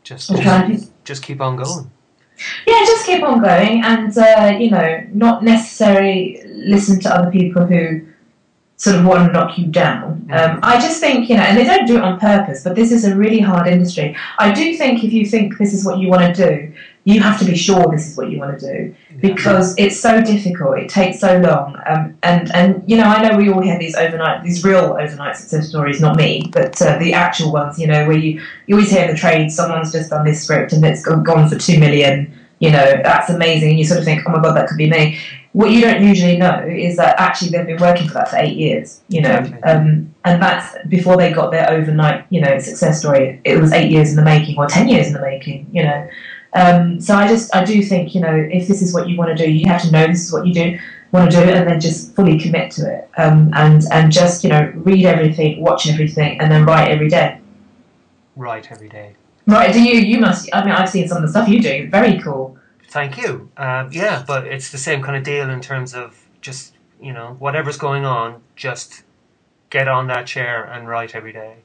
[0.04, 1.90] just just, just keep on going.
[2.66, 7.66] yeah, just keep on going and, uh, you know, not necessarily listen to other people
[7.66, 8.02] who
[8.76, 10.28] sort of want to knock you down.
[10.32, 12.90] Um, I just think, you know, and they don't do it on purpose, but this
[12.90, 14.16] is a really hard industry.
[14.38, 16.72] I do think if you think this is what you want to do,
[17.04, 20.22] you have to be sure this is what you want to do because it's so
[20.22, 20.78] difficult.
[20.78, 23.96] It takes so long, um, and and you know I know we all hear these
[23.96, 26.00] overnight, these real overnight success stories.
[26.00, 27.78] Not me, but uh, the actual ones.
[27.78, 30.72] You know where you you always hear in the trade someone's just done this script
[30.72, 32.32] and it's gone for two million.
[32.60, 34.88] You know that's amazing, and you sort of think, oh my god, that could be
[34.88, 35.18] me.
[35.54, 38.56] What you don't usually know is that actually they've been working for that for eight
[38.56, 39.00] years.
[39.08, 43.40] You know, um, and that's before they got their overnight, you know, success story.
[43.44, 45.68] It was eight years in the making or ten years in the making.
[45.72, 46.08] You know.
[46.54, 49.36] Um, so I just I do think you know if this is what you want
[49.36, 50.78] to do, you have to know this is what you do
[51.12, 54.50] want to do, and then just fully commit to it, um, and and just you
[54.50, 57.40] know read everything, watch everything, and then write every day.
[58.36, 59.14] Write every day.
[59.46, 59.72] Right?
[59.72, 59.98] Do you?
[60.00, 60.48] You must.
[60.52, 61.88] I mean, I've seen some of the stuff you do.
[61.90, 62.58] Very cool.
[62.88, 63.50] Thank you.
[63.56, 67.36] Um, yeah, but it's the same kind of deal in terms of just you know
[67.38, 69.02] whatever's going on, just
[69.70, 71.56] get on that chair and write every day.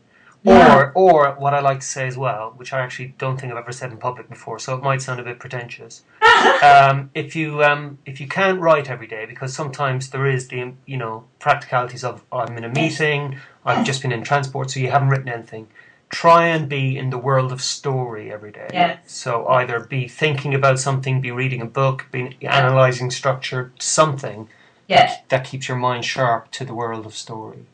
[0.48, 3.58] Or, or what I like to say as well, which I actually don't think I've
[3.60, 6.04] ever said in public before, so it might sound a bit pretentious.
[6.64, 10.74] um, if you um, if you can't write every day, because sometimes there is the
[10.86, 14.89] you know practicalities of I'm in a meeting, I've just been in transport, so you
[14.89, 15.68] haven't written anything.
[16.10, 18.70] Try and be in the world of story every day.
[18.72, 19.00] Yes.
[19.08, 24.48] So either be thinking about something, be reading a book, be analysing structure, something
[24.88, 25.18] Yeah.
[25.28, 27.66] that keeps your mind sharp to the world of story.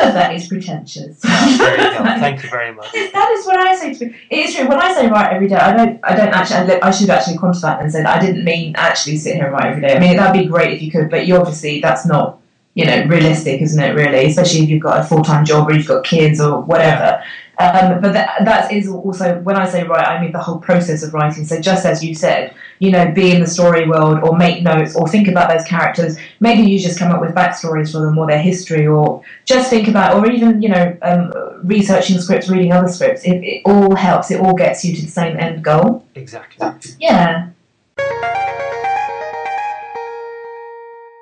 [0.00, 1.20] Of that is pretentious.
[1.20, 2.04] There you go.
[2.04, 2.92] Thank you very much.
[2.92, 3.98] That is what I say to.
[3.98, 4.16] people.
[4.30, 4.68] It is true.
[4.68, 6.00] When I say write every day, I don't.
[6.02, 6.80] I don't actually.
[6.80, 9.52] I should actually quantify that and say that I didn't mean actually sit here and
[9.52, 9.96] write every day.
[9.96, 12.39] I mean that'd be great if you could, but you obviously that's not.
[12.74, 13.94] You know, realistic, isn't it?
[13.94, 17.22] Really, especially if you've got a full time job or you've got kids or whatever.
[17.60, 21.02] Um, but that, that is also when I say write, I mean the whole process
[21.02, 21.44] of writing.
[21.44, 24.96] So just as you said, you know, be in the story world or make notes
[24.96, 26.16] or think about those characters.
[26.40, 29.88] Maybe you just come up with backstories for them or their history or just think
[29.88, 33.24] about, or even, you know, um, researching scripts, reading other scripts.
[33.24, 34.30] It, it all helps.
[34.30, 36.06] It all gets you to the same end goal.
[36.14, 36.66] Exactly.
[36.98, 37.50] Yeah.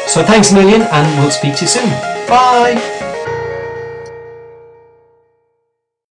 [0.08, 1.90] So thanks a million, and we'll speak to you soon.
[2.28, 2.97] Bye!